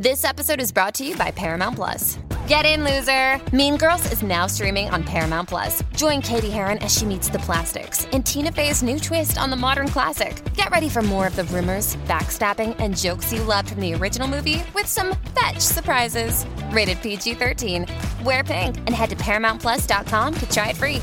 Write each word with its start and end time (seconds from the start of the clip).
This 0.00 0.24
episode 0.24 0.62
is 0.62 0.72
brought 0.72 0.94
to 0.94 1.06
you 1.06 1.14
by 1.14 1.30
Paramount 1.30 1.76
Plus. 1.76 2.18
Get 2.48 2.64
in, 2.64 2.84
loser! 2.84 3.38
Mean 3.54 3.76
Girls 3.76 4.10
is 4.10 4.22
now 4.22 4.46
streaming 4.46 4.88
on 4.88 5.04
Paramount 5.04 5.50
Plus. 5.50 5.82
Join 5.94 6.22
Cady 6.22 6.48
Heron 6.48 6.78
as 6.78 6.96
she 6.96 7.04
meets 7.04 7.28
the 7.28 7.38
plastics 7.40 8.06
in 8.06 8.22
Tina 8.22 8.50
Fey's 8.50 8.82
new 8.82 8.98
twist 8.98 9.36
on 9.36 9.50
the 9.50 9.56
modern 9.56 9.88
classic. 9.88 10.42
Get 10.54 10.70
ready 10.70 10.88
for 10.88 11.02
more 11.02 11.26
of 11.26 11.36
the 11.36 11.44
rumors, 11.44 11.96
backstabbing, 12.08 12.76
and 12.78 12.96
jokes 12.96 13.30
you 13.30 13.42
loved 13.42 13.72
from 13.72 13.80
the 13.82 13.92
original 13.92 14.26
movie 14.26 14.64
with 14.74 14.86
some 14.86 15.14
fetch 15.38 15.60
surprises. 15.60 16.46
Rated 16.70 17.02
PG 17.02 17.34
13. 17.34 17.84
Wear 18.24 18.42
pink 18.42 18.78
and 18.78 18.94
head 18.94 19.10
to 19.10 19.16
ParamountPlus.com 19.16 20.34
to 20.34 20.50
try 20.50 20.70
it 20.70 20.78
free. 20.78 21.02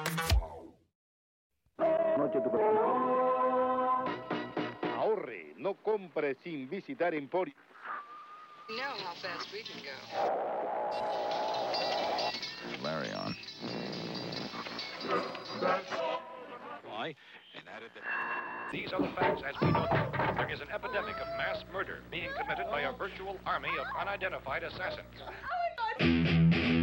No 5.71 5.77
compre 5.83 6.35
sin 6.43 6.67
visitar 6.69 7.13
Emporio. 7.13 7.53
You 8.69 8.77
know 8.77 8.93
how 9.03 9.13
fast 9.21 9.47
we 9.53 9.63
can 9.63 9.81
go. 9.83 9.91
Larry 12.83 13.11
on. 13.13 13.35
Why? 16.85 17.15
And 17.55 17.67
added 17.75 17.91
that 17.95 18.03
these 18.71 18.93
are 18.93 19.01
the 19.01 19.09
facts 19.15 19.43
as 19.47 19.55
we 19.61 19.71
know 19.71 19.87
them. 19.91 20.11
There 20.37 20.51
is 20.51 20.61
an 20.61 20.67
epidemic 20.73 21.15
of 21.15 21.27
mass 21.37 21.63
murder 21.73 21.99
being 22.09 22.29
committed 22.39 22.65
by 22.69 22.81
a 22.81 22.91
virtual 22.93 23.37
army 23.45 23.69
of 23.79 23.85
unidentified 23.99 24.63
assassins. 24.63 25.05
Oh, 25.21 26.80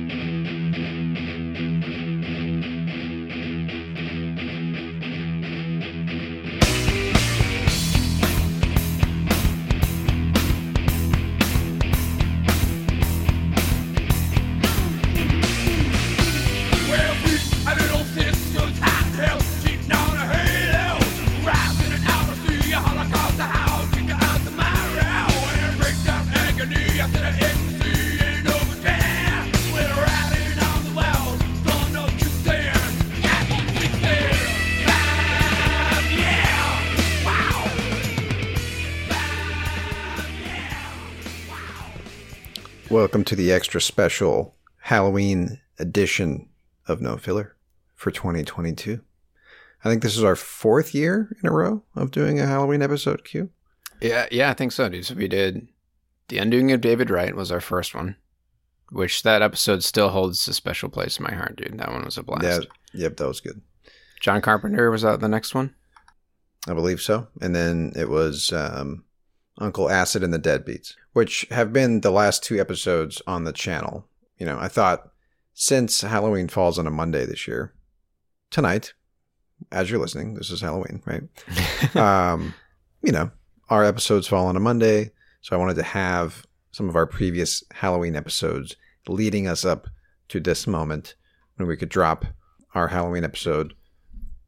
Welcome 43.09 43.25
to 43.25 43.37
the 43.37 43.53
extra 43.53 43.81
special 43.81 44.55
Halloween 44.81 45.63
edition 45.79 46.47
of 46.87 47.01
No 47.01 47.17
Filler 47.17 47.57
for 47.95 48.11
2022. 48.11 49.01
I 49.83 49.89
think 49.89 50.03
this 50.03 50.15
is 50.15 50.23
our 50.23 50.37
fourth 50.37 50.95
year 50.95 51.35
in 51.43 51.49
a 51.49 51.51
row 51.51 51.83
of 51.97 52.11
doing 52.11 52.39
a 52.39 52.45
Halloween 52.45 52.83
episode, 52.83 53.25
Q. 53.25 53.49
Yeah, 54.03 54.27
yeah, 54.31 54.51
I 54.51 54.53
think 54.53 54.73
so, 54.73 54.91
dude. 54.91 55.07
So 55.07 55.15
we 55.15 55.27
did 55.27 55.69
The 56.29 56.37
Undoing 56.37 56.71
of 56.71 56.83
David 56.83 57.09
Wright 57.09 57.35
was 57.35 57.51
our 57.51 57.63
first 57.63 57.95
one, 57.95 58.17
which 58.91 59.23
that 59.23 59.41
episode 59.41 59.83
still 59.83 60.11
holds 60.11 60.47
a 60.47 60.53
special 60.53 60.91
place 60.91 61.19
in 61.19 61.25
my 61.25 61.33
heart, 61.33 61.57
dude. 61.57 61.79
That 61.79 61.91
one 61.91 62.05
was 62.05 62.19
a 62.19 62.23
blast. 62.23 62.45
Yeah, 62.93 63.05
yep, 63.05 63.17
that 63.17 63.27
was 63.27 63.41
good. 63.41 63.63
John 64.21 64.43
Carpenter 64.43 64.91
was 64.91 65.01
that 65.01 65.21
the 65.21 65.29
next 65.29 65.55
one? 65.55 65.75
I 66.67 66.75
believe 66.75 67.01
so. 67.01 67.29
And 67.41 67.57
then 67.57 67.95
it 67.97 68.11
was 68.11 68.53
um, 68.53 69.05
Uncle 69.57 69.89
Acid 69.89 70.23
and 70.23 70.35
the 70.35 70.39
Deadbeats, 70.39 70.93
which 71.19 71.45
have 71.51 71.73
been 71.73 72.03
the 72.03 72.13
last 72.13 72.45
two 72.45 72.61
episodes 72.61 73.21
on 73.27 73.43
the 73.43 73.53
channel. 73.53 74.07
You 74.39 74.47
know, 74.47 74.57
I 74.57 74.69
thought 74.69 75.11
since 75.53 76.03
Halloween 76.03 76.47
falls 76.47 76.79
on 76.79 76.87
a 76.87 76.93
Monday 76.93 77.27
this 77.27 77.49
year, 77.49 77.75
tonight, 78.53 78.93
as 79.73 79.91
you're 79.91 79.99
listening, 79.99 80.35
this 80.35 80.53
is 80.53 80.61
Halloween, 80.61 81.03
right? 81.07 81.97
um, 81.97 82.55
you 83.03 83.11
know, 83.11 83.33
our 83.69 83.83
episodes 83.83 84.29
fall 84.29 84.47
on 84.47 84.55
a 84.55 84.61
Monday, 84.61 85.11
so 85.41 85.57
I 85.57 85.59
wanted 85.59 85.75
to 85.75 85.83
have 85.83 86.47
some 86.71 86.89
of 86.89 86.95
our 86.95 87.05
previous 87.05 87.65
Halloween 87.73 88.15
episodes 88.15 88.77
leading 89.09 89.49
us 89.49 89.65
up 89.65 89.89
to 90.29 90.39
this 90.39 90.69
moment 90.69 91.17
when 91.57 91.67
we 91.67 91.77
could 91.77 91.89
drop 91.89 92.27
our 92.77 92.87
Halloween 92.87 93.25
episode 93.25 93.75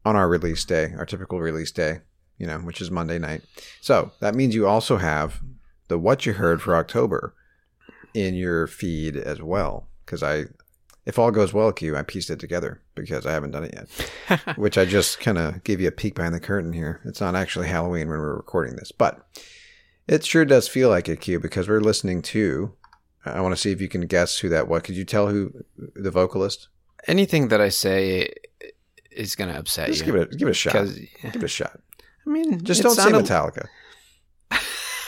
on 0.05 0.15
our 0.15 0.29
release 0.29 0.63
day, 0.63 0.93
our 0.97 1.05
typical 1.05 1.41
release 1.41 1.73
day, 1.73 1.99
you 2.37 2.47
know, 2.47 2.59
which 2.59 2.79
is 2.79 2.89
Monday 2.89 3.19
night. 3.19 3.41
So 3.81 4.13
that 4.21 4.35
means 4.35 4.55
you 4.55 4.67
also 4.67 4.95
have 4.95 5.41
the 5.91 5.99
what 5.99 6.25
you 6.25 6.33
heard 6.33 6.61
for 6.61 6.75
October 6.75 7.35
in 8.13 8.33
your 8.33 8.65
feed 8.65 9.17
as 9.17 9.41
well. 9.41 9.87
Because 10.05 10.23
I, 10.23 10.45
if 11.05 11.19
all 11.19 11.31
goes 11.31 11.53
well, 11.53 11.71
Q, 11.73 11.97
I 11.97 12.01
pieced 12.01 12.29
it 12.29 12.39
together 12.39 12.81
because 12.95 13.25
I 13.25 13.33
haven't 13.33 13.51
done 13.51 13.65
it 13.65 13.73
yet, 13.75 14.55
which 14.57 14.77
I 14.77 14.85
just 14.85 15.19
kind 15.19 15.37
of 15.37 15.63
gave 15.63 15.81
you 15.81 15.89
a 15.89 15.91
peek 15.91 16.15
behind 16.15 16.33
the 16.33 16.39
curtain 16.39 16.71
here. 16.73 17.01
It's 17.03 17.21
not 17.21 17.35
actually 17.35 17.67
Halloween 17.67 18.09
when 18.09 18.19
we're 18.19 18.35
recording 18.35 18.77
this, 18.77 18.91
but 18.91 19.27
it 20.07 20.25
sure 20.25 20.45
does 20.45 20.67
feel 20.67 20.89
like 20.89 21.09
it, 21.09 21.19
Q, 21.19 21.39
because 21.39 21.67
we're 21.67 21.81
listening 21.81 22.21
to. 22.23 22.73
I 23.23 23.41
want 23.41 23.53
to 23.53 23.61
see 23.61 23.71
if 23.71 23.81
you 23.81 23.89
can 23.89 24.07
guess 24.07 24.39
who 24.39 24.49
that 24.49 24.67
was. 24.67 24.81
Could 24.81 24.95
you 24.95 25.05
tell 25.05 25.27
who 25.27 25.51
the 25.77 26.09
vocalist? 26.09 26.69
Anything 27.05 27.49
that 27.49 27.61
I 27.61 27.69
say 27.69 28.33
is 29.11 29.35
going 29.35 29.51
to 29.51 29.59
upset 29.59 29.89
you. 29.89 29.93
Just 29.93 30.05
you. 30.07 30.13
give 30.13 30.21
it, 30.21 30.37
give 30.37 30.47
it 30.47 30.51
a 30.51 30.53
shot. 30.53 30.73
Give 30.73 31.35
it 31.35 31.43
a 31.43 31.47
shot. 31.47 31.79
I 32.25 32.29
mean, 32.29 32.63
Just 32.63 32.81
don't 32.81 32.95
say 32.95 33.11
Metallica. 33.11 33.67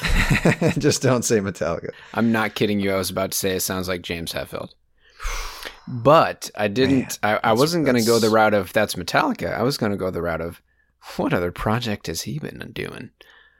Just 0.78 1.02
don't 1.02 1.24
say 1.24 1.40
Metallica. 1.40 1.90
I'm 2.14 2.32
not 2.32 2.56
kidding 2.56 2.80
you. 2.80 2.92
I 2.92 2.98
was 2.98 3.10
about 3.10 3.32
to 3.32 3.38
say 3.38 3.52
it 3.56 3.62
sounds 3.62 3.88
like 3.88 4.02
James 4.02 4.34
Hetfield. 4.34 4.70
But 5.88 6.50
I 6.56 6.68
didn't. 6.68 7.20
I, 7.24 7.40
I 7.44 7.54
wasn't 7.54 7.86
going 7.86 7.98
to 7.98 8.06
go 8.06 8.20
the 8.20 8.30
route 8.30 8.54
of 8.54 8.72
that's 8.74 8.96
Metallica. 8.96 9.54
I 9.58 9.64
was 9.64 9.78
going 9.78 9.92
to 9.92 9.98
go 9.98 10.12
the 10.12 10.22
route 10.22 10.42
of 10.42 10.62
what 11.18 11.34
other 11.34 11.52
project 11.52 12.08
has 12.08 12.22
he 12.22 12.40
been 12.40 12.72
doing? 12.74 13.10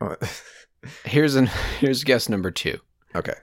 Oh, 0.02 0.16
Here's 1.06 1.36
an 1.36 1.50
here's 1.80 2.04
guess 2.04 2.28
number 2.28 2.52
two. 2.52 2.80
okay. 3.16 3.36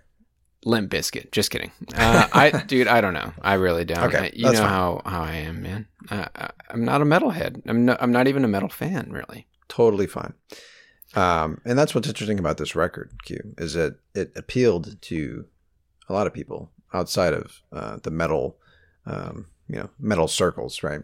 Limp 0.66 0.90
Bizkit. 0.92 1.32
Just 1.32 1.50
kidding. 1.50 1.70
Uh, 1.94 2.28
I, 2.34 2.50
dude, 2.66 2.86
I 2.86 3.00
don't 3.00 3.14
know. 3.14 3.32
I 3.40 3.54
really 3.54 3.86
don't. 3.86 4.04
Okay, 4.04 4.26
I- 4.26 4.32
you 4.34 4.44
know 4.44 4.52
fine. 4.52 4.68
how, 4.68 5.02
how 5.06 5.22
I 5.22 5.36
am, 5.36 5.62
man. 5.62 5.88
Uh, 6.10 6.26
I, 6.36 6.50
I'm 6.68 6.84
not 6.84 7.00
a 7.00 7.06
metalhead. 7.06 7.62
I'm 7.66 7.86
no, 7.86 7.96
I'm 7.98 8.12
not 8.12 8.28
even 8.28 8.44
a 8.44 8.48
metal 8.48 8.68
fan, 8.68 9.08
really. 9.10 9.46
Totally 9.68 10.06
fine. 10.06 10.34
Um, 11.14 11.60
and 11.64 11.78
that's 11.78 11.94
what's 11.94 12.08
interesting 12.08 12.38
about 12.38 12.56
this 12.56 12.76
record, 12.76 13.10
Q, 13.24 13.54
is 13.58 13.74
that 13.74 13.96
it 14.14 14.32
appealed 14.36 15.00
to 15.02 15.44
a 16.08 16.12
lot 16.12 16.26
of 16.26 16.34
people 16.34 16.70
outside 16.94 17.32
of 17.32 17.62
uh, 17.72 17.98
the 18.02 18.10
metal, 18.10 18.56
um, 19.06 19.46
you 19.68 19.76
know, 19.76 19.90
metal 19.98 20.28
circles, 20.28 20.82
right? 20.82 21.02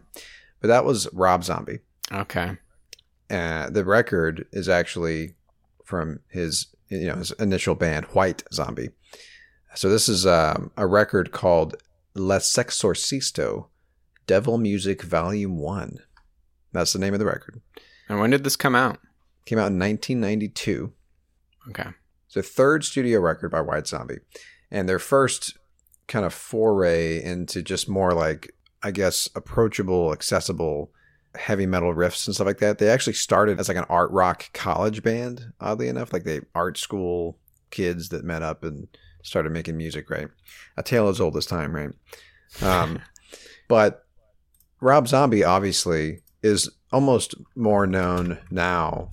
But 0.60 0.68
that 0.68 0.84
was 0.84 1.12
Rob 1.12 1.44
Zombie. 1.44 1.80
Okay. 2.12 2.56
Uh, 3.28 3.68
the 3.70 3.84
record 3.84 4.46
is 4.52 4.68
actually 4.68 5.34
from 5.84 6.20
his, 6.28 6.66
you 6.88 7.06
know, 7.06 7.16
his 7.16 7.32
initial 7.32 7.74
band, 7.74 8.06
White 8.06 8.44
Zombie. 8.52 8.90
So 9.74 9.88
this 9.88 10.08
is 10.08 10.26
um, 10.26 10.70
a 10.76 10.86
record 10.86 11.32
called 11.32 11.76
Les 12.14 12.50
Sexorcisto, 12.50 13.66
Devil 14.26 14.58
Music 14.58 15.02
Volume 15.02 15.58
One. 15.58 15.98
That's 16.72 16.92
the 16.92 16.98
name 16.98 17.12
of 17.12 17.20
the 17.20 17.26
record. 17.26 17.60
And 18.08 18.20
when 18.20 18.30
did 18.30 18.44
this 18.44 18.56
come 18.56 18.74
out? 18.74 18.98
Came 19.46 19.58
out 19.58 19.72
in 19.72 19.78
1992. 19.78 20.92
Okay. 21.70 21.90
It's 22.26 22.34
the 22.34 22.42
third 22.42 22.84
studio 22.84 23.20
record 23.20 23.50
by 23.50 23.60
White 23.60 23.86
Zombie. 23.86 24.18
and 24.70 24.88
their 24.88 24.98
first 24.98 25.56
kind 26.08 26.24
of 26.24 26.34
foray 26.34 27.22
into 27.22 27.62
just 27.62 27.88
more 27.88 28.12
like 28.12 28.52
I 28.82 28.90
guess 28.90 29.28
approachable, 29.34 30.12
accessible 30.12 30.92
heavy 31.36 31.66
metal 31.66 31.94
riffs 31.94 32.26
and 32.26 32.34
stuff 32.34 32.46
like 32.46 32.58
that. 32.58 32.78
They 32.78 32.88
actually 32.88 33.14
started 33.14 33.58
as 33.58 33.68
like 33.68 33.76
an 33.76 33.86
art 33.88 34.10
rock 34.10 34.52
college 34.52 35.02
band, 35.02 35.52
oddly 35.60 35.88
enough, 35.88 36.12
like 36.12 36.24
they 36.24 36.40
art 36.54 36.78
school 36.78 37.38
kids 37.70 38.08
that 38.10 38.24
met 38.24 38.42
up 38.42 38.64
and 38.64 38.88
started 39.22 39.52
making 39.52 39.76
music, 39.76 40.08
right? 40.10 40.28
A 40.76 40.82
tale 40.82 41.08
as 41.08 41.20
old 41.20 41.36
as 41.36 41.46
time, 41.46 41.74
right? 41.74 41.90
Um, 42.62 43.00
but 43.68 44.04
Rob 44.80 45.08
Zombie 45.08 45.44
obviously 45.44 46.20
is 46.42 46.70
almost 46.92 47.34
more 47.54 47.86
known 47.86 48.38
now 48.50 49.10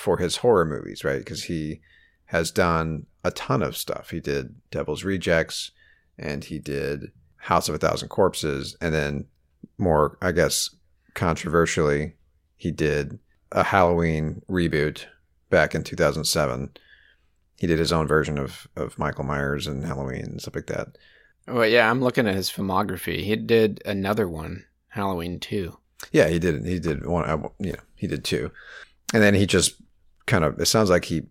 for 0.00 0.16
his 0.18 0.36
horror 0.38 0.64
movies, 0.64 1.04
right? 1.04 1.18
Because 1.18 1.44
he 1.44 1.80
has 2.26 2.50
done 2.50 3.06
a 3.24 3.30
ton 3.30 3.62
of 3.62 3.76
stuff. 3.76 4.10
He 4.10 4.20
did 4.20 4.54
Devil's 4.70 5.04
Rejects 5.04 5.70
and 6.18 6.44
he 6.44 6.58
did 6.58 7.12
House 7.36 7.68
of 7.68 7.74
a 7.74 7.78
Thousand 7.78 8.08
Corpses. 8.08 8.76
And 8.80 8.94
then, 8.94 9.26
more, 9.78 10.16
I 10.22 10.32
guess, 10.32 10.70
controversially, 11.14 12.14
he 12.56 12.70
did 12.70 13.18
a 13.52 13.62
Halloween 13.64 14.42
reboot 14.48 15.04
back 15.50 15.74
in 15.74 15.82
2007. 15.84 16.70
He 17.58 17.66
did 17.66 17.78
his 17.78 17.92
own 17.92 18.06
version 18.06 18.38
of, 18.38 18.66
of 18.76 18.98
Michael 18.98 19.24
Myers 19.24 19.66
and 19.66 19.84
Halloween 19.84 20.24
and 20.24 20.40
stuff 20.40 20.54
like 20.54 20.66
that. 20.66 20.96
Well, 21.46 21.66
yeah, 21.66 21.90
I'm 21.90 22.00
looking 22.02 22.26
at 22.28 22.34
his 22.34 22.50
filmography. 22.50 23.22
He 23.24 23.36
did 23.36 23.82
another 23.84 24.28
one, 24.28 24.64
Halloween 24.88 25.40
2. 25.40 25.76
Yeah, 26.12 26.28
he 26.28 26.38
did. 26.38 26.64
He 26.64 26.78
did 26.78 27.04
one. 27.06 27.24
uh, 27.24 27.48
You 27.58 27.72
know, 27.72 27.78
he 27.96 28.06
did 28.06 28.24
two, 28.24 28.50
and 29.12 29.22
then 29.22 29.34
he 29.34 29.44
just 29.44 29.74
kind 30.30 30.44
of. 30.44 30.58
It 30.60 30.66
sounds 30.66 30.88
like 30.90 31.04
he 31.04 31.22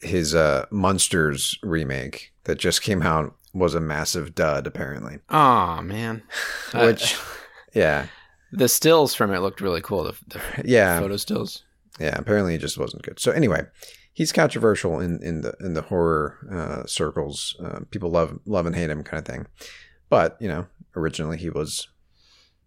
his 0.00 0.34
uh 0.34 0.66
Munsters 0.70 1.58
remake 1.62 2.32
that 2.44 2.58
just 2.58 2.80
came 2.82 3.02
out 3.02 3.34
was 3.52 3.74
a 3.74 3.80
massive 3.80 4.34
dud. 4.34 4.66
Apparently, 4.66 5.18
Oh, 5.28 5.82
man. 5.82 6.22
Uh, 6.72 6.82
which 6.86 7.18
yeah, 7.74 8.06
the 8.52 8.68
stills 8.68 9.14
from 9.14 9.32
it 9.32 9.40
looked 9.40 9.60
really 9.60 9.80
cool. 9.82 10.04
The, 10.04 10.14
the 10.28 10.40
yeah, 10.64 10.98
photo 11.00 11.16
stills. 11.16 11.64
yeah. 11.98 12.16
Apparently, 12.18 12.54
it 12.54 12.60
just 12.60 12.78
wasn't 12.78 13.02
good. 13.02 13.18
So 13.20 13.32
anyway, 13.32 13.62
he's 14.12 14.32
controversial 14.32 15.00
in 15.00 15.22
in 15.22 15.40
the 15.42 15.54
in 15.60 15.74
the 15.74 15.82
horror 15.82 16.38
uh, 16.50 16.86
circles. 16.86 17.56
Uh, 17.62 17.80
people 17.90 18.10
love 18.10 18.38
love 18.46 18.66
and 18.66 18.74
hate 18.76 18.90
him, 18.90 19.02
kind 19.02 19.20
of 19.20 19.26
thing. 19.26 19.46
But 20.08 20.36
you 20.40 20.48
know, 20.48 20.66
originally 20.96 21.36
he 21.36 21.50
was. 21.50 21.88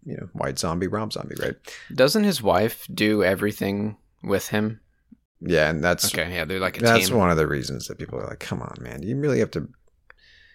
You 0.06 0.18
know, 0.18 0.28
White 0.34 0.58
Zombie, 0.58 0.86
Rob 0.86 1.14
Zombie, 1.14 1.34
right? 1.40 1.54
Doesn't 1.94 2.24
his 2.24 2.42
wife 2.42 2.86
do 2.92 3.24
everything 3.24 3.96
with 4.22 4.48
him? 4.48 4.80
Yeah, 5.46 5.68
and 5.70 5.84
that's 5.84 6.06
Okay, 6.14 6.32
yeah, 6.34 6.44
they're 6.44 6.58
like 6.60 6.78
a 6.78 6.80
That's 6.80 7.08
team. 7.08 7.18
one 7.18 7.30
of 7.30 7.36
the 7.36 7.46
reasons 7.46 7.86
that 7.88 7.98
people 7.98 8.18
are 8.18 8.26
like, 8.26 8.40
"Come 8.40 8.62
on, 8.62 8.76
man! 8.80 9.02
You 9.02 9.16
really 9.18 9.40
have 9.40 9.50
to 9.52 9.68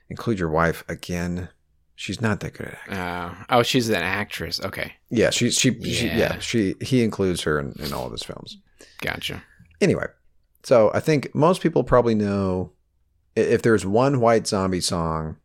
include 0.09 0.39
your 0.39 0.49
wife 0.49 0.83
again." 0.89 1.49
She's 1.95 2.21
not 2.21 2.39
that 2.39 2.53
good 2.53 2.67
at 2.67 2.73
acting. 2.87 2.97
Uh, 2.97 3.35
oh, 3.49 3.61
she's 3.63 3.89
an 3.89 3.95
actress. 3.95 4.61
Okay, 4.61 4.93
yeah, 5.09 5.29
she, 5.31 5.51
she, 5.51 5.79
she, 5.83 6.07
Yeah. 6.07 6.17
yeah, 6.17 6.39
she. 6.39 6.75
He 6.81 7.03
includes 7.03 7.41
her 7.41 7.59
in, 7.59 7.73
in 7.79 7.91
all 7.93 8.05
of 8.05 8.11
his 8.13 8.23
films. 8.23 8.57
gotcha. 9.01 9.43
Anyway, 9.81 10.05
so 10.63 10.91
I 10.93 11.01
think 11.01 11.35
most 11.35 11.61
people 11.61 11.83
probably 11.83 12.15
know 12.15 12.71
if 13.35 13.61
there's 13.61 13.85
one 13.85 14.21
White 14.21 14.47
Zombie 14.47 14.81
song 14.81 15.37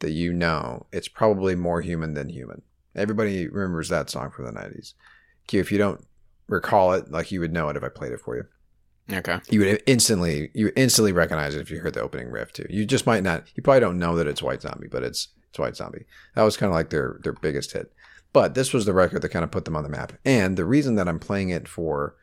that 0.00 0.10
you 0.12 0.32
know, 0.32 0.86
it's 0.92 1.08
probably 1.08 1.54
"More 1.54 1.80
Human 1.80 2.14
Than 2.14 2.28
Human." 2.28 2.62
Everybody 2.94 3.48
remembers 3.48 3.88
that 3.88 4.10
song 4.10 4.30
from 4.30 4.44
the 4.44 4.52
'90s. 4.52 4.92
Q, 5.46 5.58
if 5.60 5.72
you 5.72 5.78
don't 5.78 6.04
recall 6.48 6.92
it, 6.92 7.10
like 7.10 7.32
you 7.32 7.40
would 7.40 7.52
know 7.52 7.68
it 7.70 7.76
if 7.76 7.82
I 7.82 7.88
played 7.88 8.12
it 8.12 8.20
for 8.20 8.36
you. 8.36 8.44
Okay. 9.10 9.40
you 9.48 9.60
would 9.60 9.82
instantly 9.86 10.50
you 10.54 10.70
instantly 10.76 11.12
recognize 11.12 11.54
it 11.54 11.60
if 11.60 11.70
you 11.70 11.80
heard 11.80 11.94
the 11.94 12.00
opening 12.02 12.30
riff 12.30 12.52
too. 12.52 12.66
You 12.68 12.84
just 12.84 13.06
might 13.06 13.22
not 13.22 13.44
you 13.54 13.62
probably 13.62 13.80
don't 13.80 13.98
know 13.98 14.16
that 14.16 14.26
it's 14.26 14.42
White 14.42 14.62
Zombie, 14.62 14.88
but 14.88 15.02
it's 15.02 15.28
it's 15.48 15.58
White 15.58 15.76
Zombie. 15.76 16.04
That 16.34 16.42
was 16.42 16.56
kind 16.56 16.70
of 16.70 16.74
like 16.74 16.90
their 16.90 17.18
their 17.22 17.32
biggest 17.32 17.72
hit. 17.72 17.92
But 18.32 18.54
this 18.54 18.74
was 18.74 18.84
the 18.84 18.92
record 18.92 19.22
that 19.22 19.30
kind 19.30 19.44
of 19.44 19.50
put 19.50 19.64
them 19.64 19.76
on 19.76 19.82
the 19.82 19.88
map. 19.88 20.12
And 20.24 20.56
the 20.56 20.66
reason 20.66 20.96
that 20.96 21.08
I'm 21.08 21.18
playing 21.18 21.48
it 21.48 21.66
for 21.66 22.14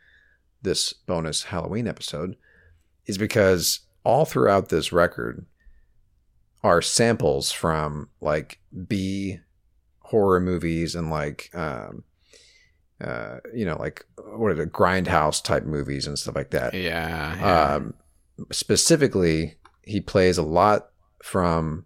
this 0.61 0.93
bonus 0.93 1.45
Halloween 1.45 1.87
episode 1.87 2.35
is 3.07 3.17
because 3.17 3.81
all 4.03 4.25
throughout 4.25 4.69
this 4.69 4.91
record 4.91 5.45
are 6.63 6.81
samples 6.81 7.51
from 7.51 8.09
like 8.21 8.59
B 8.87 9.39
horror 9.99 10.39
movies 10.39 10.93
and 10.93 11.09
like 11.09 11.49
um 11.53 12.03
uh 13.01 13.37
you 13.53 13.65
know 13.65 13.77
like 13.77 14.05
what 14.35 14.51
are 14.51 14.55
the 14.55 14.65
grindhouse 14.65 15.43
type 15.43 15.65
movies 15.65 16.07
and 16.07 16.17
stuff 16.17 16.35
like 16.35 16.51
that 16.51 16.73
Yeah. 16.73 17.35
yeah. 17.39 17.73
um, 17.75 17.93
specifically, 18.51 19.55
he 19.83 20.01
plays 20.01 20.37
a 20.37 20.43
lot 20.43 20.89
from 21.23 21.85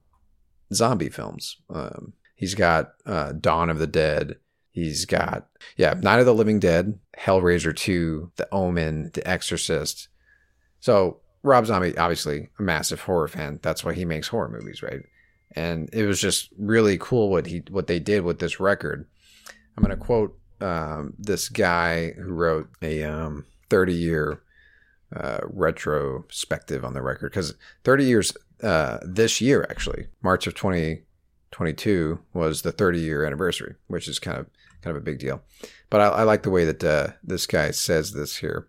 zombie 0.74 1.10
films. 1.10 1.58
Um, 1.70 2.14
he's 2.36 2.56
got 2.56 2.94
uh, 3.06 3.34
Dawn 3.34 3.70
of 3.70 3.80
the 3.80 3.88
Dead. 3.88 4.36
He's 4.72 5.06
got 5.06 5.48
yeah, 5.78 5.94
Night 5.96 6.20
of 6.20 6.26
the 6.26 6.34
Living 6.34 6.60
Dead, 6.60 7.00
Hellraiser 7.18 7.76
Two, 7.76 8.32
The 8.38 8.48
Omen, 8.52 9.12
The 9.14 9.28
Exorcist. 9.28 10.08
So 10.80 11.20
Rob 11.44 11.66
Zombie, 11.66 11.98
obviously 11.98 12.50
a 12.60 12.62
massive 12.62 13.02
horror 13.02 13.28
fan. 13.28 13.60
That's 13.62 13.84
why 13.84 13.94
he 13.94 14.06
makes 14.06 14.28
horror 14.28 14.50
movies, 14.50 14.82
right? 14.84 15.02
And 15.56 15.90
it 15.92 16.06
was 16.06 16.22
just 16.22 16.50
really 16.58 16.98
cool 17.00 17.30
what 17.30 17.48
he 17.48 17.64
what 17.70 17.88
they 17.88 18.00
did 18.00 18.24
with 18.24 18.40
this 18.40 18.60
record. 18.60 19.08
I'm 19.76 19.84
going 19.84 19.98
to 19.98 20.04
quote 20.04 20.39
um, 20.62 21.14
this 21.18 21.50
guy 21.50 22.12
who 22.12 22.34
wrote 22.34 22.70
a 22.82 23.04
um, 23.04 23.46
30 23.70 23.94
year 23.94 24.42
uh, 25.16 25.40
retrospective 25.44 26.84
on 26.86 26.94
the 26.94 27.02
record 27.02 27.32
because 27.32 27.54
30 27.84 28.04
years 28.04 28.34
uh, 28.62 29.00
this 29.04 29.42
year 29.42 29.66
actually 29.70 30.08
March 30.22 30.46
of 30.48 30.54
2022 30.56 32.20
was 32.34 32.62
the 32.62 32.72
30 32.72 33.00
year 33.00 33.26
anniversary, 33.26 33.76
which 33.88 34.08
is 34.08 34.20
kind 34.20 34.38
of 34.38 34.48
kind 34.82 34.96
of 34.96 35.02
a 35.02 35.06
big 35.06 35.20
deal. 35.20 35.42
But 35.90 36.02
I, 36.02 36.08
I 36.08 36.24
like 36.24 36.44
the 36.44 36.50
way 36.50 36.66
that 36.66 36.84
uh, 36.84 37.08
this 37.24 37.46
guy 37.48 37.72
says 37.72 38.14
this 38.14 38.38
here. 38.38 38.68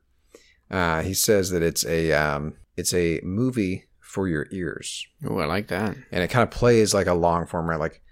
Uh, 0.71 1.03
he 1.03 1.15
says 1.15 1.51
that 1.51 1.63
it's 1.63 1.85
a 1.85 2.13
um, 2.13 2.55
it's 2.77 2.95
a 2.95 3.21
movie 3.23 3.87
for 4.01 4.27
your 4.27 4.47
ears 4.51 5.07
Oh, 5.25 5.39
I 5.39 5.45
like 5.45 5.69
that. 5.69 5.97
and 6.11 6.23
it 6.25 6.31
kind 6.31 6.43
of 6.43 6.51
plays 6.51 6.93
like 6.95 7.07
a 7.07 7.15
long 7.15 7.47
form, 7.47 7.69
right? 7.69 7.79
Like 7.79 8.03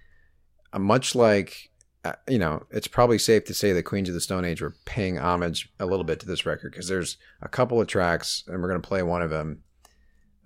uh, 0.72 0.78
much 0.78 1.14
like 1.14 1.70
you 2.28 2.38
know, 2.38 2.64
it's 2.70 2.88
probably 2.88 3.18
safe 3.18 3.44
to 3.44 3.54
say 3.54 3.72
that 3.72 3.84
Queens 3.84 4.08
of 4.08 4.14
the 4.14 4.20
Stone 4.20 4.44
Age 4.44 4.62
were 4.62 4.76
paying 4.84 5.18
homage 5.18 5.72
a 5.78 5.86
little 5.86 6.04
bit 6.04 6.20
to 6.20 6.26
this 6.26 6.46
record 6.46 6.72
because 6.72 6.88
there's 6.88 7.16
a 7.42 7.48
couple 7.48 7.80
of 7.80 7.86
tracks, 7.86 8.44
and 8.46 8.60
we're 8.60 8.68
gonna 8.68 8.80
play 8.80 9.02
one 9.02 9.22
of 9.22 9.30
them 9.30 9.62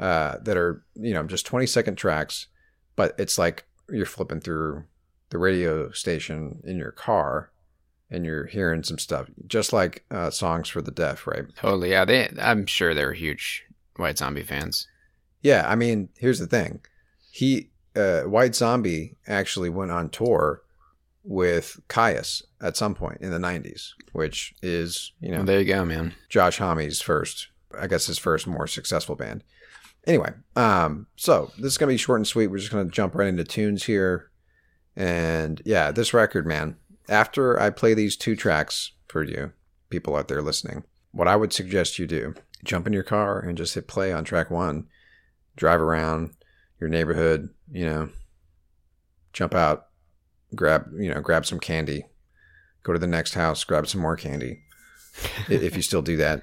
uh, 0.01 0.39
that 0.43 0.57
are 0.57 0.85
you 0.95 1.15
know 1.15 1.23
just 1.23 1.47
20 1.47 1.67
second 1.67 1.97
tracks, 1.97 2.47
but 2.97 3.15
it's 3.19 3.39
like 3.39 3.67
you're 3.91 4.07
flipping 4.07 4.41
through 4.41 4.85
the 5.31 5.39
radio 5.39 5.91
station 5.93 6.61
in 6.65 6.77
your 6.79 6.93
car. 6.93 7.51
And 8.15 8.27
you're 8.27 8.45
hearing 8.45 8.83
some 8.83 8.99
stuff, 8.99 9.31
just 9.47 9.73
like 9.73 10.05
uh, 10.11 10.29
songs 10.29 10.69
for 10.69 10.83
the 10.83 10.91
deaf, 10.91 11.27
right? 11.27 11.47
Totally. 11.57 11.93
Yeah. 11.93 12.05
They. 12.05 12.29
I'm 12.39 12.67
sure 12.67 12.93
they 12.93 13.07
were 13.07 13.15
huge 13.15 13.65
White 13.97 14.19
Zombie 14.19 14.43
fans. 14.43 14.87
Yeah, 15.41 15.65
I 15.67 15.77
mean, 15.77 16.11
here's 16.19 16.39
the 16.39 16.47
thing. 16.47 16.81
He 17.31 17.71
uh, 17.97 18.23
White 18.23 18.55
Zombie 18.55 19.17
actually 19.27 19.69
went 19.69 19.91
on 19.91 20.09
tour 20.09 20.63
with 21.25 21.81
Kyuss 21.89 22.43
at 22.61 22.77
some 22.77 22.95
point 22.95 23.19
in 23.21 23.31
the 23.31 23.39
90s, 23.39 23.91
which 24.13 24.55
is, 24.63 25.13
you 25.21 25.31
know, 25.31 25.39
Well, 25.39 25.47
there 25.47 25.61
you 25.61 25.67
go, 25.67 25.85
man. 25.85 26.15
Josh 26.29 26.59
Homme's 26.59 27.01
first, 27.01 27.49
I 27.79 27.87
guess 27.87 28.07
his 28.07 28.19
first 28.19 28.47
more 28.47 28.67
successful 28.67 29.15
band. 29.17 29.45
Anyway, 30.07 30.33
um, 30.57 31.07
so 31.17 31.53
this 31.57 31.73
is 31.73 31.79
gonna 31.79 31.93
be 31.93 31.97
short 31.97 32.19
and 32.19 32.27
sweet. 32.27 32.49
We're 32.49 32.59
just 32.59 32.73
gonna 32.73 32.91
jump 32.91 33.15
right 33.15 33.29
into 33.29 33.45
tunes 33.45 33.85
here, 33.85 34.31
and 34.97 35.63
yeah, 35.65 35.93
this 35.93 36.13
record, 36.13 36.45
man. 36.45 36.77
After 37.09 37.61
I 37.61 37.71
play 37.71 37.95
these 37.95 38.17
two 38.17 38.35
tracks 38.35 38.93
for 39.09 39.23
you, 39.23 39.53
people 39.91 40.17
out 40.17 40.27
there 40.27 40.43
listening, 40.43 40.83
what 41.13 41.29
I 41.29 41.37
would 41.37 41.53
suggest 41.53 42.01
you 42.01 42.09
do: 42.09 42.35
jump 42.65 42.89
in 42.89 42.93
your 42.93 43.05
car 43.05 43.39
and 43.39 43.57
just 43.57 43.75
hit 43.75 43.87
play 43.87 44.13
on 44.13 44.25
track 44.25 44.51
one, 44.51 44.89
drive 45.55 45.81
around 45.81 46.33
your 46.81 46.89
neighborhood, 46.91 47.51
you 47.71 47.87
know, 47.87 48.09
jump 49.33 49.55
out, 49.55 49.87
grab, 50.55 50.87
you 50.99 51.13
know, 51.13 51.21
grab 51.21 51.47
some 51.47 51.61
candy, 51.61 52.07
go 52.83 52.93
to 52.93 52.99
the 52.99 53.07
next 53.07 53.35
house, 53.35 53.65
grab 53.65 53.87
some 53.87 54.01
more 54.01 54.17
candy, 54.17 54.63
if 55.49 55.77
you 55.77 55.83
still 55.83 56.03
do 56.03 56.17
that 56.17 56.43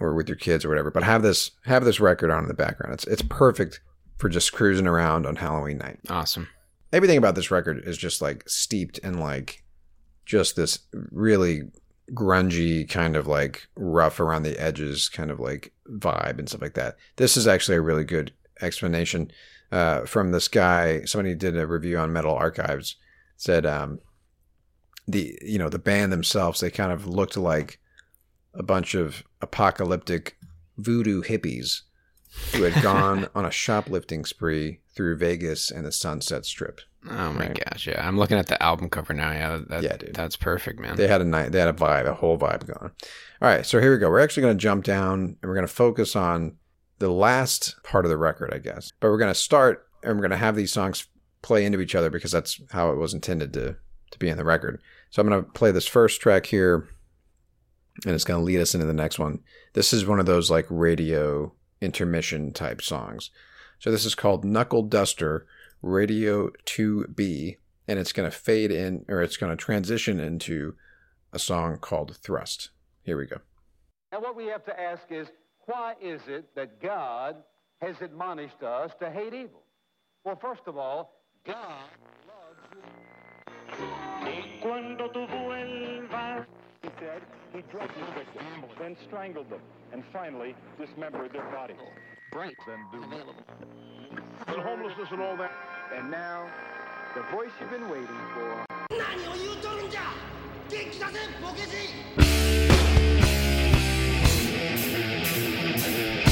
or 0.00 0.14
with 0.14 0.28
your 0.28 0.36
kids 0.36 0.64
or 0.64 0.68
whatever. 0.68 0.90
But 0.90 1.02
have 1.02 1.22
this 1.22 1.52
have 1.64 1.84
this 1.84 2.00
record 2.00 2.30
on 2.30 2.44
in 2.44 2.48
the 2.48 2.54
background. 2.54 2.94
It's 2.94 3.06
it's 3.06 3.22
perfect 3.22 3.80
for 4.18 4.28
just 4.28 4.52
cruising 4.52 4.86
around 4.86 5.26
on 5.26 5.36
Halloween 5.36 5.78
night. 5.78 5.98
Awesome. 6.08 6.48
Everything 6.92 7.18
about 7.18 7.34
this 7.34 7.50
record 7.50 7.82
is 7.84 7.98
just 7.98 8.22
like 8.22 8.48
steeped 8.48 8.98
in 8.98 9.18
like 9.18 9.64
just 10.24 10.56
this 10.56 10.78
really 10.92 11.62
grungy 12.12 12.88
kind 12.88 13.16
of 13.16 13.26
like 13.26 13.66
rough 13.76 14.20
around 14.20 14.42
the 14.42 14.58
edges 14.58 15.08
kind 15.08 15.30
of 15.30 15.40
like 15.40 15.72
vibe 15.90 16.38
and 16.38 16.48
stuff 16.48 16.62
like 16.62 16.74
that. 16.74 16.96
This 17.16 17.36
is 17.36 17.46
actually 17.46 17.76
a 17.76 17.82
really 17.82 18.04
good 18.04 18.32
explanation 18.60 19.30
uh, 19.72 20.04
from 20.04 20.30
this 20.30 20.48
guy. 20.48 21.02
Somebody 21.04 21.34
did 21.34 21.56
a 21.56 21.66
review 21.66 21.98
on 21.98 22.12
Metal 22.12 22.34
Archives. 22.34 22.96
Said 23.36 23.66
um, 23.66 23.98
the 25.06 25.36
you 25.42 25.58
know 25.58 25.68
the 25.68 25.78
band 25.78 26.12
themselves 26.12 26.60
they 26.60 26.70
kind 26.70 26.92
of 26.92 27.06
looked 27.06 27.36
like 27.36 27.78
a 28.54 28.62
bunch 28.62 28.94
of 28.94 29.22
apocalyptic 29.40 30.36
voodoo 30.78 31.22
hippies 31.22 31.82
who 32.52 32.62
had 32.62 32.82
gone 32.82 33.28
on 33.34 33.44
a 33.44 33.50
shoplifting 33.50 34.24
spree 34.24 34.80
through 34.94 35.16
Vegas 35.16 35.70
and 35.70 35.84
the 35.84 35.92
Sunset 35.92 36.44
Strip. 36.44 36.80
Oh 37.08 37.32
my 37.32 37.48
Right. 37.48 37.64
gosh, 37.70 37.86
yeah. 37.86 38.06
I'm 38.06 38.16
looking 38.16 38.38
at 38.38 38.46
the 38.46 38.60
album 38.62 38.88
cover 38.88 39.12
now. 39.12 39.30
Yeah, 39.32 39.60
that, 39.68 39.82
Yeah, 39.82 39.96
dude. 39.96 40.14
that's 40.14 40.36
perfect, 40.36 40.80
man. 40.80 40.96
They 40.96 41.06
had 41.06 41.20
a 41.20 41.24
night, 41.24 41.52
they 41.52 41.58
had 41.58 41.68
a 41.68 41.72
vibe, 41.72 42.06
a 42.06 42.14
whole 42.14 42.38
vibe 42.38 42.66
going. 42.66 42.90
All 43.42 43.48
right, 43.48 43.66
so 43.66 43.80
here 43.80 43.92
we 43.92 43.98
go. 43.98 44.08
We're 44.08 44.20
actually 44.20 44.42
going 44.42 44.56
to 44.56 44.62
jump 44.62 44.84
down 44.84 45.20
and 45.20 45.48
we're 45.48 45.54
going 45.54 45.66
to 45.66 45.72
focus 45.72 46.16
on 46.16 46.56
the 46.98 47.10
last 47.10 47.74
part 47.82 48.04
of 48.06 48.08
the 48.08 48.16
record, 48.16 48.52
I 48.54 48.58
guess. 48.58 48.90
But 49.00 49.10
we're 49.10 49.18
going 49.18 49.32
to 49.34 49.38
start 49.38 49.86
and 50.02 50.14
we're 50.14 50.22
going 50.22 50.30
to 50.30 50.36
have 50.38 50.56
these 50.56 50.72
songs 50.72 51.06
play 51.44 51.66
into 51.66 51.80
each 51.80 51.94
other 51.94 52.08
because 52.08 52.32
that's 52.32 52.58
how 52.72 52.90
it 52.90 52.96
was 52.96 53.12
intended 53.12 53.52
to 53.52 53.76
to 54.10 54.18
be 54.18 54.30
in 54.30 54.38
the 54.38 54.44
record. 54.44 54.80
So 55.10 55.20
I'm 55.20 55.28
going 55.28 55.44
to 55.44 55.50
play 55.50 55.70
this 55.70 55.86
first 55.86 56.20
track 56.20 56.46
here, 56.46 56.88
and 58.04 58.14
it's 58.14 58.24
going 58.24 58.40
to 58.40 58.44
lead 58.44 58.60
us 58.60 58.74
into 58.74 58.86
the 58.86 58.94
next 58.94 59.18
one. 59.18 59.40
This 59.74 59.92
is 59.92 60.06
one 60.06 60.20
of 60.20 60.26
those 60.26 60.50
like 60.50 60.66
radio 60.70 61.52
intermission 61.80 62.52
type 62.52 62.80
songs. 62.80 63.30
So 63.78 63.90
this 63.90 64.04
is 64.04 64.14
called 64.14 64.44
Knuckle 64.44 64.82
Duster 64.82 65.46
Radio 65.82 66.48
2B, 66.64 67.58
and 67.86 67.98
it's 67.98 68.12
going 68.12 68.30
to 68.30 68.36
fade 68.36 68.70
in, 68.70 69.04
or 69.08 69.20
it's 69.20 69.36
going 69.36 69.50
to 69.50 69.62
transition 69.62 70.18
into 70.20 70.74
a 71.32 71.38
song 71.38 71.76
called 71.78 72.16
Thrust. 72.16 72.70
Here 73.02 73.18
we 73.18 73.26
go. 73.26 73.40
And 74.12 74.22
what 74.22 74.36
we 74.36 74.46
have 74.46 74.64
to 74.64 74.80
ask 74.80 75.02
is, 75.10 75.26
why 75.66 75.94
is 76.00 76.20
it 76.28 76.54
that 76.54 76.80
God 76.80 77.36
has 77.82 77.96
admonished 78.00 78.62
us 78.62 78.92
to 79.00 79.10
hate 79.10 79.34
evil? 79.34 79.64
Well, 80.24 80.38
first 80.40 80.62
of 80.66 80.78
all, 80.78 81.23
God 81.46 81.90
loves 82.26 82.58
you. 82.72 82.80
Cuando 84.62 85.10
tú 85.10 85.26
vuelvas, 85.28 86.46
he 86.82 86.88
said, 86.98 87.20
he 87.52 87.60
drugged 87.70 87.92
the 87.94 88.06
victims, 88.18 88.72
then 88.78 88.96
strangled 89.06 89.50
them, 89.50 89.60
and 89.92 90.02
finally 90.10 90.54
dismembered 90.78 91.34
their 91.34 91.44
bodies. 91.50 91.76
Right. 92.32 92.56
Then 92.66 92.78
do 92.90 93.02
And 94.46 94.62
homelessness 94.62 95.08
and 95.10 95.20
all 95.20 95.36
that. 95.36 95.52
And 95.94 96.10
now, 96.10 96.48
the 97.14 97.22
voice 97.36 97.50
you've 97.60 97.70
been 97.70 97.90
waiting 97.90 98.06
for. 98.34 98.64
It 105.86 106.23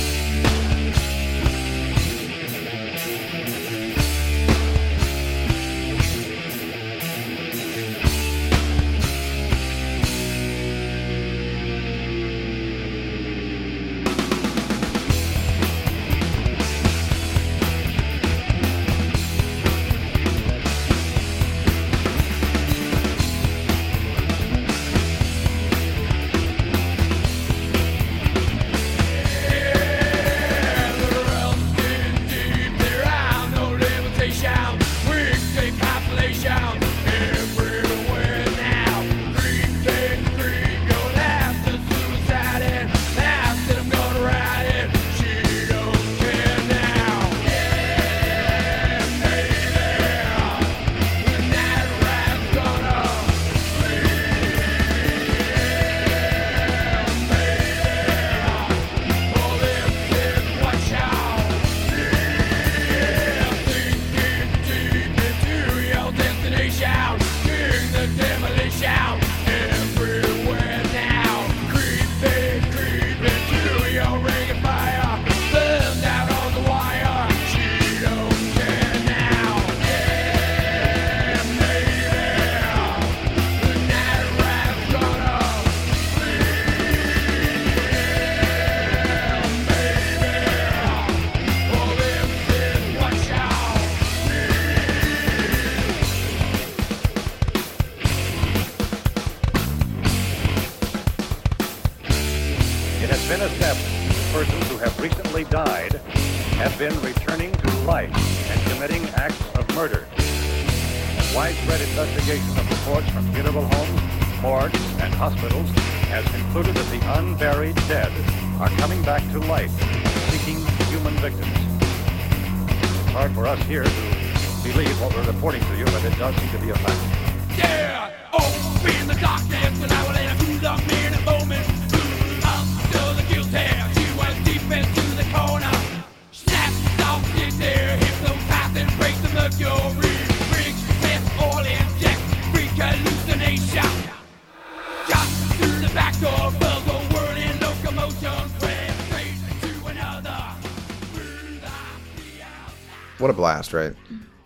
What 153.22 153.30
a 153.30 153.34
blast, 153.34 153.72
right? 153.72 153.94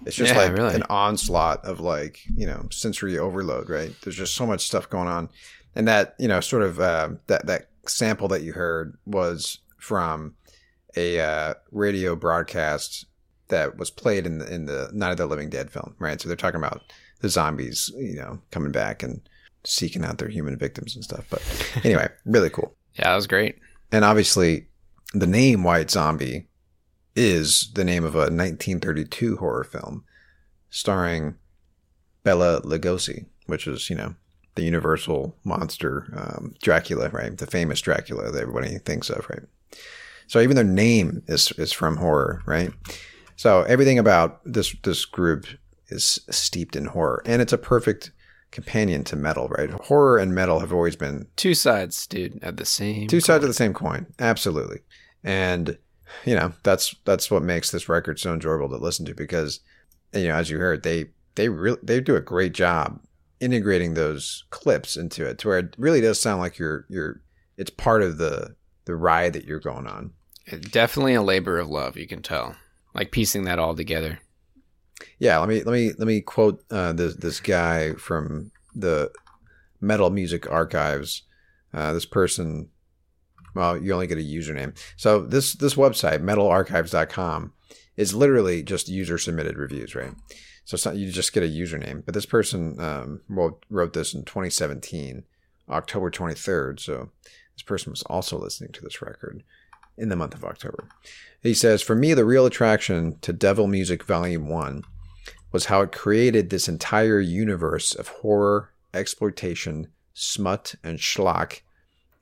It's 0.05 0.15
just 0.15 0.35
Yeah, 0.35 0.41
like 0.43 0.53
really. 0.53 0.75
an 0.75 0.83
onslaught 0.91 1.65
of 1.65 1.81
like, 1.81 2.21
you 2.37 2.47
know, 2.47 2.69
sensory 2.71 3.19
overload, 3.19 3.71
right? 3.71 3.91
There's 4.03 4.17
just 4.17 4.35
so 4.35 4.47
much 4.47 4.67
stuff 4.67 4.91
going 4.91 5.09
on. 5.09 5.31
And 5.75 5.89
that, 5.89 6.15
you 6.19 6.29
know, 6.29 6.41
sort 6.41 6.63
of 6.63 6.79
uh, 6.79 7.11
that 7.27 7.47
that 7.47 7.71
sample 7.87 8.29
that 8.29 8.43
you 8.43 8.53
heard 8.53 8.99
was 9.07 9.61
from 9.79 10.35
a 10.95 11.21
uh, 11.21 11.55
radio 11.73 12.15
broadcast 12.17 13.07
that 13.49 13.79
was 13.79 13.91
played 13.91 14.27
in 14.27 14.39
the 14.39 14.53
in 14.55 14.67
the 14.67 14.91
Night 14.93 15.13
of 15.13 15.17
the 15.17 15.27
Living 15.27 15.49
Dead 15.49 15.71
film, 15.71 15.95
right? 15.99 16.21
So 16.21 16.29
they're 16.29 16.37
talking 16.37 16.61
about 16.61 16.83
the 17.21 17.31
zombies, 17.31 17.91
you 17.97 18.17
know, 18.17 18.41
coming 18.51 18.73
back 18.73 19.03
and 19.03 19.27
seeking 19.65 20.05
out 20.05 20.19
their 20.19 20.29
human 20.29 20.59
victims 20.59 20.95
and 20.95 21.03
stuff. 21.03 21.25
But 21.31 21.43
anyway, 21.85 22.09
really 22.27 22.51
cool. 22.51 22.75
Yeah, 22.95 23.09
that 23.11 23.17
was 23.17 23.27
great. 23.27 23.57
And 23.91 24.05
obviously, 24.05 24.67
the 25.15 25.27
name 25.27 25.63
White 25.63 25.91
Zombie 25.91 26.47
is 27.17 27.71
the 27.75 27.85
name 27.85 28.05
of 28.05 28.15
a 28.15 28.29
1932 28.31 29.37
horror 29.39 29.65
film 29.65 30.05
starring 30.71 31.35
Bela 32.23 32.61
Lugosi, 32.63 33.27
which 33.47 33.67
is, 33.67 33.89
you 33.89 33.97
know, 33.97 34.15
the 34.55 34.63
universal 34.63 35.37
monster 35.45 36.07
um, 36.17 36.55
Dracula, 36.63 37.09
right? 37.11 37.37
The 37.37 37.47
famous 37.47 37.81
Dracula 37.81 38.31
that 38.31 38.43
everybody 38.43 38.79
thinks 38.79 39.11
of, 39.11 39.27
right? 39.29 39.43
So 40.29 40.41
even 40.41 40.57
their 40.57 40.65
name 40.65 41.23
is 41.27 41.53
is 41.53 41.73
from 41.73 41.97
horror, 41.97 42.43
right? 42.47 42.71
So 43.37 43.63
everything 43.63 43.99
about 43.99 44.41
this 44.45 44.75
this 44.83 45.05
group 45.05 45.47
is 45.89 46.19
steeped 46.31 46.75
in 46.75 46.87
horror, 46.87 47.23
and 47.27 47.41
it's 47.41 47.53
a 47.53 47.59
perfect 47.59 48.11
companion 48.51 49.05
to 49.05 49.17
metal, 49.17 49.49
right? 49.49 49.71
Horror 49.71 50.19
and 50.19 50.35
metal 50.35 50.61
have 50.61 50.73
always 50.73 50.97
been 50.97 51.27
Two 51.37 51.55
sides, 51.55 52.07
dude, 52.07 52.43
at 52.43 52.57
the 52.57 52.65
same. 52.65 53.07
two 53.09 53.21
sides 53.21 53.45
of 53.45 53.49
the 53.49 53.55
same 53.55 53.75
coin 53.75 54.07
absolutely 54.19 54.79
and 55.23 55.77
you 56.25 56.35
know 56.35 56.53
that's 56.63 56.95
that's 57.05 57.31
what 57.31 57.43
makes 57.43 57.71
this 57.71 57.89
record 57.89 58.19
so 58.19 58.33
enjoyable 58.33 58.69
to 58.69 58.77
listen 58.77 59.05
to 59.07 59.15
because 59.15 59.61
you 60.13 60.29
know 60.29 60.35
as 60.35 60.51
you 60.51 60.59
heard 60.59 60.83
they 60.83 61.07
they 61.35 61.49
really 61.49 61.79
they 61.83 62.01
do 62.01 62.17
a 62.17 62.21
great 62.21 62.53
job 62.53 63.01
integrating 63.41 63.95
those 63.95 64.45
clips 64.51 64.97
into 64.97 65.27
it 65.27 65.39
to 65.39 65.49
where 65.49 65.59
it 65.59 65.75
really 65.79 66.01
does 66.01 66.21
sound 66.21 66.41
like 66.41 66.59
you're 66.59 66.87
you're 66.89 67.21
it's 67.57 67.71
part 67.71 68.03
of 68.03 68.19
the 68.19 68.55
the 68.87 68.97
ride 68.97 69.33
that 69.33 69.45
you're 69.45 69.61
going 69.61 69.87
on 69.87 70.13
Definitely 70.71 71.15
a 71.15 71.23
labor 71.23 71.59
of 71.59 71.69
love, 71.69 71.97
you 71.97 72.07
can 72.07 72.23
tell. 72.23 72.55
like 72.95 73.11
piecing 73.11 73.45
that 73.45 73.59
all 73.59 73.75
together. 73.75 74.21
Yeah, 75.19 75.39
let 75.39 75.49
me 75.49 75.63
let 75.65 75.73
me 75.73 75.93
let 75.99 76.07
me 76.07 76.21
quote 76.21 76.63
uh, 76.71 76.93
this 76.93 77.17
this 77.17 77.41
guy 77.41 77.95
from 77.95 78.53
the 78.75 79.11
Metal 79.81 80.11
Music 80.11 80.49
Archives. 80.51 81.23
Uh, 81.75 81.93
this 81.93 82.07
person, 82.07 82.69
well, 83.57 83.77
you 83.77 83.93
only 83.93 84.07
get 84.07 84.19
a 84.19 84.21
username. 84.21 84.77
So 84.97 85.23
this 85.23 85.55
this 85.55 85.75
website, 85.75 86.23
metalarchives.com, 86.23 87.53
is 87.97 88.15
literally 88.15 88.63
just 88.63 88.89
user 88.89 89.19
submitted 89.19 89.57
reviews, 89.57 89.95
right? 89.95 90.13
So 90.67 90.77
not, 90.85 90.97
you 90.97 91.11
just 91.11 91.33
get 91.33 91.45
a 91.45 91.47
username. 91.47 92.05
But 92.05 92.15
this 92.15 92.27
person 92.27 92.79
um, 92.81 93.21
wrote, 93.29 93.65
wrote 93.71 93.93
this 93.93 94.13
in 94.13 94.25
2017, 94.25 95.23
October 95.69 96.11
23rd. 96.11 96.81
So 96.81 97.11
this 97.55 97.63
person 97.63 97.93
was 97.93 98.03
also 98.03 98.37
listening 98.39 98.73
to 98.73 98.83
this 98.83 99.01
record 99.01 99.45
in 99.97 100.09
the 100.09 100.17
month 100.17 100.35
of 100.35 100.45
October. 100.45 100.89
He 101.41 101.55
says, 101.55 101.83
For 101.83 101.95
me, 101.95 102.15
the 102.15 102.25
real 102.25 102.47
attraction 102.47 103.19
to 103.21 103.33
Devil 103.33 103.69
Music 103.69 104.03
Volume 104.05 104.49
1 104.49 104.83
was 105.53 105.67
how 105.67 105.83
it 105.83 105.93
created 105.93 106.51
this 106.51 106.69
entire 106.69 107.21
universe 107.21 107.95
of 107.95 108.09
horror, 108.09 108.73
exploitation, 108.93 109.87
smut, 110.15 110.75
and 110.83 110.99
schlock, 110.99 111.61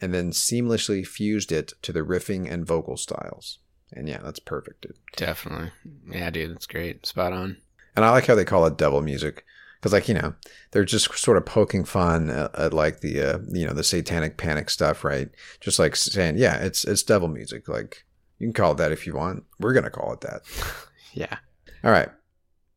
and 0.05 0.13
then 0.13 0.33
seamlessly 0.33 1.07
fused 1.07 1.51
it 1.51 1.73
to 1.81 1.93
the 1.93 2.03
riffing 2.03 2.51
and 2.53 2.67
vocal 2.67 2.99
styles. 2.99 3.59
And 3.91 4.07
yeah, 4.07 4.19
that's 4.23 4.39
perfect, 4.39 4.83
dude. 4.83 4.99
Definitely. 5.17 5.71
Yeah, 6.11 6.29
dude, 6.29 6.51
that's 6.51 6.67
great. 6.67 7.07
Spot 7.07 7.33
on. 7.33 7.57
And 7.97 8.05
I 8.05 8.11
like 8.11 8.27
how 8.27 8.35
they 8.35 8.45
call 8.45 8.67
it 8.67 8.77
devil 8.77 9.01
music 9.01 9.47
because, 9.81 9.95
like, 9.95 10.09
you 10.09 10.15
know, 10.15 10.35
they're 10.73 10.85
just 10.85 11.17
sort 11.17 11.39
of 11.39 11.47
poking 11.47 11.85
fun 11.85 12.29
at, 12.29 12.55
at 12.55 12.75
like 12.75 13.01
the, 13.01 13.21
uh, 13.21 13.39
you 13.49 13.67
know, 13.67 13.73
the 13.73 13.83
satanic 13.83 14.37
panic 14.37 14.69
stuff, 14.69 15.05
right? 15.05 15.31
Just 15.61 15.79
like 15.79 15.97
saying, 15.97 16.37
yeah, 16.37 16.57
it's 16.57 16.85
it's 16.85 17.03
devil 17.03 17.29
music. 17.29 17.67
Like, 17.67 18.05
you 18.39 18.47
can 18.49 18.53
call 18.53 18.73
it 18.73 18.79
that 18.79 18.93
if 18.93 19.07
you 19.07 19.15
want. 19.15 19.45
We're 19.59 19.73
gonna 19.73 19.91
call 19.91 20.13
it 20.13 20.21
that. 20.21 20.43
yeah. 21.15 21.39
All 21.83 21.93
right. 21.93 22.11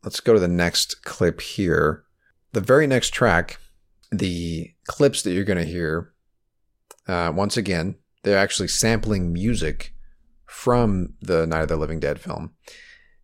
Let's 0.04 0.22
go 0.22 0.34
to 0.34 0.40
the 0.40 0.48
next 0.48 1.04
clip 1.04 1.42
here. 1.42 2.04
The 2.54 2.62
very 2.62 2.88
next 2.88 3.10
track, 3.10 3.60
the 4.12 4.72
clips 4.86 5.24
that 5.24 5.34
you're 5.34 5.44
gonna 5.44 5.66
hear, 5.66 6.14
uh, 7.08 7.32
once 7.34 7.58
again, 7.58 7.96
they're 8.24 8.38
actually 8.38 8.68
sampling 8.68 9.32
music 9.32 9.94
from 10.46 11.14
the 11.22 11.46
Night 11.46 11.64
of 11.64 11.68
the 11.70 11.78
Living 11.78 12.00
Dead 12.00 12.20
film. 12.20 12.54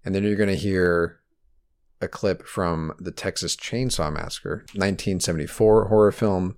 And 0.06 0.14
then 0.14 0.24
you're 0.24 0.36
going 0.36 0.50
to 0.50 0.56
hear 0.56 1.20
a 2.02 2.08
clip 2.08 2.46
from 2.46 2.94
the 3.00 3.12
Texas 3.12 3.56
Chainsaw 3.56 4.12
Massacre, 4.14 4.66
1974 4.74 5.88
horror 5.88 6.12
film. 6.12 6.58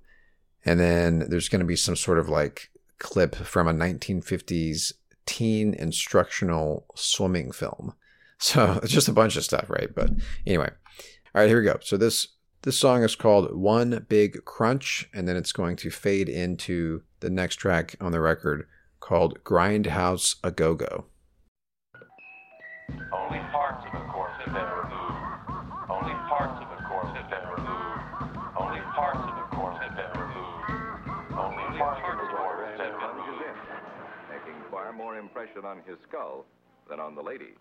And 0.64 0.80
then 0.80 1.26
there's 1.28 1.48
going 1.48 1.60
to 1.60 1.66
be 1.66 1.76
some 1.76 1.96
sort 1.96 2.18
of 2.18 2.28
like 2.28 2.70
clip 2.98 3.34
from 3.34 3.68
a 3.68 3.74
1950s 3.74 4.92
teen 5.24 5.74
instructional 5.74 6.86
swimming 6.94 7.52
film. 7.52 7.94
So 8.38 8.78
it's 8.82 8.92
just 8.92 9.08
a 9.08 9.14
bunch 9.14 9.36
of 9.36 9.44
stuff, 9.44 9.70
right? 9.70 9.88
But 9.94 10.10
anyway, 10.46 10.68
all 11.34 11.40
right, 11.40 11.48
here 11.48 11.58
we 11.58 11.64
go. 11.64 11.78
So 11.80 11.96
this 11.96 12.28
this 12.66 12.76
song 12.76 13.04
is 13.04 13.14
called 13.14 13.54
One 13.54 14.04
Big 14.08 14.44
Crunch, 14.44 15.08
and 15.14 15.28
then 15.28 15.36
it's 15.36 15.52
going 15.52 15.76
to 15.76 15.88
fade 15.88 16.28
into 16.28 17.02
the 17.20 17.30
next 17.30 17.56
track 17.62 17.94
on 18.00 18.10
the 18.10 18.20
record 18.20 18.66
called 18.98 19.44
Grindhouse 19.44 20.34
A 20.42 20.50
Go 20.50 20.74
Go. 20.74 21.04
Only 23.14 23.38
parts 23.54 23.86
of 23.86 23.92
the 23.94 24.04
corpse 24.10 24.34
have 24.42 24.50
been 24.50 24.66
removed. 24.82 25.22
Only 25.86 26.18
parts 26.26 26.58
of 26.58 26.66
the 26.74 26.82
corpse 26.90 27.14
have 27.14 27.30
been 27.30 27.46
removed. 27.54 28.34
Only 28.58 28.82
parts 28.98 29.22
of 29.22 29.34
the 29.38 29.46
corpse 29.54 29.78
have 29.86 29.94
been 29.94 30.10
removed. 30.18 31.38
Only 31.38 31.78
parts 31.78 32.02
of 32.02 32.18
the 32.18 32.26
corpse 32.34 32.66
have 32.66 32.82
been 32.82 33.14
removed. 33.14 33.46
making 34.26 34.58
far 34.72 34.92
more 34.92 35.16
impression 35.16 35.62
on 35.64 35.86
his 35.86 35.98
skull 36.08 36.44
than 36.90 36.98
on 36.98 37.14
the 37.14 37.22
lady. 37.22 37.54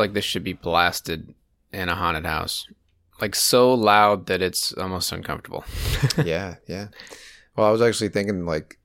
Feel 0.00 0.08
like 0.08 0.14
this 0.14 0.24
should 0.24 0.44
be 0.44 0.54
blasted 0.54 1.34
in 1.72 1.88
a 1.88 1.94
haunted 1.94 2.24
house. 2.24 2.66
like 3.20 3.34
so 3.34 3.74
loud 3.74 4.26
that 4.26 4.40
it's 4.40 4.72
almost 4.72 5.12
uncomfortable. 5.12 5.62
yeah, 6.24 6.56
yeah. 6.66 6.88
Well, 7.54 7.66
I 7.66 7.70
was 7.70 7.82
actually 7.82 8.08
thinking 8.08 8.46
like, 8.46 8.78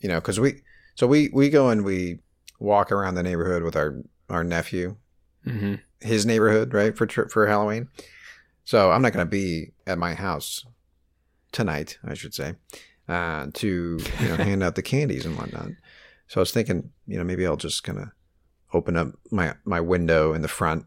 you 0.00 0.08
know, 0.08 0.16
because 0.20 0.40
we 0.40 0.62
so 0.94 1.06
we 1.06 1.28
we 1.34 1.50
go 1.50 1.68
and 1.68 1.84
we 1.84 2.20
walk 2.58 2.90
around 2.90 3.16
the 3.16 3.22
neighborhood 3.22 3.62
with 3.62 3.76
our 3.76 4.00
our 4.30 4.42
nephew, 4.44 4.96
hmm 5.44 5.74
his 6.00 6.24
neighborhood, 6.24 6.72
right 6.72 6.96
for 6.96 7.06
tri- 7.06 7.28
for 7.28 7.46
Halloween. 7.48 7.88
So 8.64 8.92
I'm 8.92 9.02
not 9.02 9.12
going 9.12 9.26
to 9.26 9.30
be 9.30 9.72
at 9.86 9.98
my 9.98 10.14
house 10.14 10.64
tonight, 11.50 11.98
I 12.04 12.14
should 12.14 12.34
say, 12.34 12.54
uh, 13.08 13.48
to 13.54 13.98
you 14.20 14.28
know 14.28 14.36
hand 14.48 14.62
out 14.62 14.74
the 14.76 14.82
candies 14.82 15.26
and 15.26 15.36
whatnot. 15.36 15.70
So 16.28 16.40
I 16.40 16.42
was 16.42 16.52
thinking, 16.52 16.90
you 17.06 17.18
know, 17.18 17.24
maybe 17.24 17.44
I'll 17.46 17.56
just 17.56 17.82
kind 17.82 17.98
of 17.98 18.08
open 18.72 18.96
up 18.96 19.08
my 19.30 19.54
my 19.64 19.80
window 19.80 20.32
in 20.32 20.42
the 20.42 20.48
front 20.48 20.84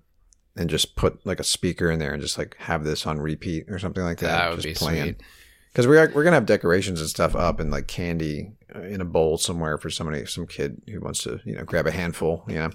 and 0.56 0.70
just 0.70 0.96
put 0.96 1.26
like 1.26 1.40
a 1.40 1.44
speaker 1.44 1.90
in 1.90 2.00
there 2.00 2.14
and 2.14 2.22
just 2.22 2.38
like 2.38 2.56
have 2.60 2.84
this 2.84 3.08
on 3.08 3.20
repeat 3.20 3.66
or 3.70 3.80
something 3.80 4.04
like 4.04 4.20
that. 4.20 4.28
That 4.28 4.50
would 4.50 4.62
just 4.62 4.68
be 4.68 4.86
playing. 4.86 5.04
sweet. 5.04 5.24
Because 5.72 5.88
we're 5.88 6.12
we're 6.14 6.24
gonna 6.24 6.36
have 6.36 6.46
decorations 6.46 7.00
and 7.00 7.10
stuff 7.10 7.36
up 7.36 7.60
and 7.60 7.72
like 7.72 7.88
candy 7.88 8.52
uh, 8.76 8.82
in 8.82 9.00
a 9.00 9.06
bowl 9.06 9.38
somewhere 9.38 9.78
for 9.78 9.90
somebody, 9.90 10.26
some 10.26 10.46
kid 10.46 10.82
who 10.88 11.00
wants 11.00 11.24
to 11.24 11.40
you 11.46 11.56
know 11.56 11.64
grab 11.64 11.88
a 11.88 11.92
handful, 11.92 12.44
you 12.48 12.56
know. 12.56 12.72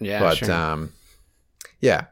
Yeah, 0.00 0.20
but 0.20 0.38
sure. 0.38 0.50
um, 0.50 0.92
yeah, 1.80 2.06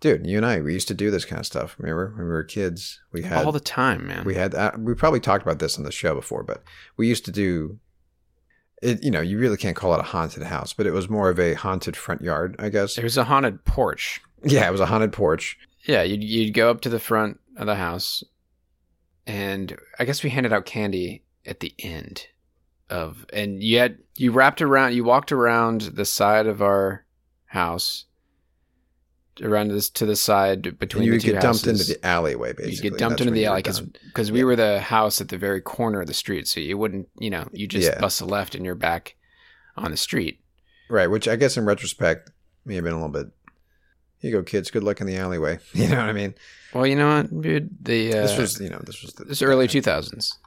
dude, 0.00 0.26
you 0.26 0.36
and 0.36 0.44
I 0.44 0.60
we 0.60 0.74
used 0.74 0.88
to 0.88 0.94
do 0.94 1.10
this 1.10 1.24
kind 1.24 1.40
of 1.40 1.46
stuff. 1.46 1.76
Remember 1.78 2.12
when 2.14 2.26
we 2.26 2.30
were 2.30 2.44
kids? 2.44 3.00
We 3.10 3.22
had 3.22 3.46
all 3.46 3.52
the 3.52 3.60
time, 3.60 4.06
man. 4.06 4.24
we 4.24 4.34
had 4.34 4.54
uh, 4.54 4.72
we 4.76 4.92
probably 4.94 5.20
talked 5.20 5.42
about 5.42 5.60
this 5.60 5.78
on 5.78 5.84
the 5.84 5.90
show 5.90 6.14
before, 6.14 6.42
but 6.42 6.62
we 6.98 7.08
used 7.08 7.24
to 7.24 7.32
do 7.32 7.78
it. 8.84 9.02
You 9.02 9.10
know, 9.10 9.20
you 9.20 9.38
really 9.38 9.56
can't 9.56 9.76
call 9.76 9.94
it 9.94 10.00
a 10.00 10.04
haunted 10.04 10.42
house, 10.42 10.72
but 10.72 10.86
it 10.86 10.92
was 10.92 11.08
more 11.08 11.30
of 11.30 11.40
a 11.40 11.54
haunted 11.54 11.96
front 11.96 12.20
yard, 12.22 12.56
I 12.58 12.68
guess. 12.68 12.98
It 12.98 13.02
was 13.02 13.16
a 13.16 13.24
haunted 13.24 13.64
porch. 13.64 14.20
Yeah, 14.42 14.68
it 14.68 14.72
was 14.72 14.80
a 14.80 14.86
haunted 14.86 15.12
porch. 15.12 15.58
Yeah, 15.86 16.02
you'd 16.02 16.22
you'd 16.22 16.54
go 16.54 16.70
up 16.70 16.80
to 16.82 16.88
the 16.88 17.00
front 17.00 17.40
of 17.56 17.66
the 17.66 17.74
house, 17.74 18.22
and 19.26 19.76
I 19.98 20.04
guess 20.04 20.22
we 20.22 20.30
handed 20.30 20.52
out 20.52 20.66
candy 20.66 21.22
at 21.46 21.60
the 21.60 21.74
end 21.78 22.26
of, 22.90 23.26
and 23.32 23.62
you 23.62 23.78
had 23.78 23.98
you 24.16 24.32
wrapped 24.32 24.62
around, 24.62 24.94
you 24.94 25.04
walked 25.04 25.32
around 25.32 25.82
the 25.82 26.04
side 26.04 26.46
of 26.46 26.62
our 26.62 27.04
house, 27.46 28.04
around 29.42 29.68
this 29.68 29.88
to 29.90 30.06
the 30.06 30.16
side 30.16 30.66
And 30.66 30.78
between 30.78 31.04
you 31.04 31.10
the 31.12 31.16
would 31.16 31.22
two 31.22 31.32
get 31.32 31.42
dumped 31.42 31.66
into 31.66 31.84
the 31.84 32.04
alleyway, 32.06 32.52
basically. 32.52 32.72
You 32.74 32.80
get 32.82 32.98
dumped 32.98 33.18
That's 33.18 33.20
into 33.22 33.32
the 33.34 33.46
alley 33.46 33.62
because 33.62 33.80
because 33.80 34.30
we 34.32 34.44
were 34.44 34.56
the 34.56 34.80
house 34.80 35.20
at 35.20 35.28
the 35.28 35.38
very 35.38 35.60
corner 35.60 36.00
of 36.00 36.06
the 36.06 36.14
street, 36.14 36.46
so 36.48 36.60
you 36.60 36.76
wouldn't, 36.78 37.08
you 37.18 37.30
know, 37.30 37.48
you 37.52 37.66
just 37.66 37.88
Yeah. 37.88 38.00
bust 38.00 38.20
a 38.20 38.24
left 38.24 38.54
and 38.54 38.64
you're 38.64 38.74
back 38.74 39.16
on 39.76 39.90
the 39.90 39.96
street. 39.96 40.40
Right, 40.88 41.08
which 41.08 41.26
I 41.26 41.36
guess 41.36 41.56
in 41.56 41.64
retrospect 41.64 42.30
may 42.64 42.74
have 42.76 42.84
been 42.84 42.92
a 42.92 42.96
little 42.96 43.08
bit. 43.08 43.26
Here 44.18 44.30
you 44.30 44.36
go, 44.38 44.42
kids. 44.42 44.70
Good 44.70 44.84
luck 44.84 45.00
in 45.00 45.06
the 45.06 45.16
alleyway. 45.16 45.58
You 45.74 45.88
know 45.88 45.96
what 45.96 46.08
I 46.08 46.12
mean? 46.12 46.34
Well, 46.72 46.86
you 46.86 46.96
know 46.96 47.16
what, 47.16 47.40
dude? 47.42 47.70
The 47.82 48.10
uh, 48.14 48.22
this 48.22 48.38
was, 48.38 48.60
you 48.60 48.70
know, 48.70 48.80
this 48.84 49.02
was 49.02 49.12
the, 49.14 49.24
this 49.24 49.42
early 49.42 49.68
two 49.68 49.82
thousands. 49.82 50.38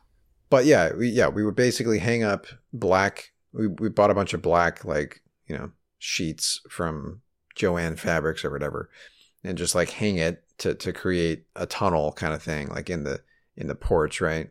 But 0.50 0.66
yeah, 0.66 0.94
we 0.94 1.10
yeah 1.10 1.28
we 1.28 1.44
would 1.44 1.56
basically 1.56 2.00
hang 2.00 2.24
up 2.24 2.48
black. 2.74 3.32
We 3.54 3.68
we 3.68 3.90
bought 3.90 4.12
a 4.12 4.16
bunch 4.16 4.34
of 4.34 4.42
black 4.42 4.86
like 4.86 5.22
you 5.48 5.58
know 5.58 5.72
sheets 6.00 6.62
from 6.70 7.22
Jo-Ann 7.58 7.98
Fabrics 7.98 8.46
or 8.46 8.52
whatever, 8.52 8.90
and 9.44 9.58
just 9.58 9.76
like 9.76 9.90
hang 9.90 10.18
it 10.18 10.44
to 10.60 10.74
to 10.76 10.94
create 10.94 11.44
a 11.56 11.66
tunnel 11.66 12.14
kind 12.14 12.34
of 12.34 12.42
thing, 12.42 12.70
like 12.70 12.90
in 12.90 13.04
the 13.04 13.20
in 13.58 13.68
the 13.68 13.76
porch, 13.76 14.22
right? 14.22 14.50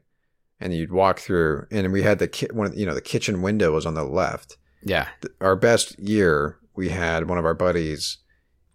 And 0.60 0.72
you'd 0.74 0.92
walk 0.92 1.18
through, 1.20 1.66
and 1.70 1.92
we 1.92 2.02
had 2.02 2.18
the 2.18 2.28
ki- 2.28 2.48
one 2.52 2.66
of- 2.68 2.76
you 2.76 2.84
know 2.86 2.94
the 2.94 3.00
kitchen 3.00 3.42
window 3.42 3.72
was 3.72 3.86
on 3.86 3.94
the 3.94 4.04
left. 4.04 4.56
Yeah, 4.82 5.08
Our 5.40 5.56
best 5.56 5.98
year, 5.98 6.58
we 6.76 6.90
had 6.90 7.28
one 7.28 7.38
of 7.38 7.44
our 7.44 7.54
buddies 7.54 8.18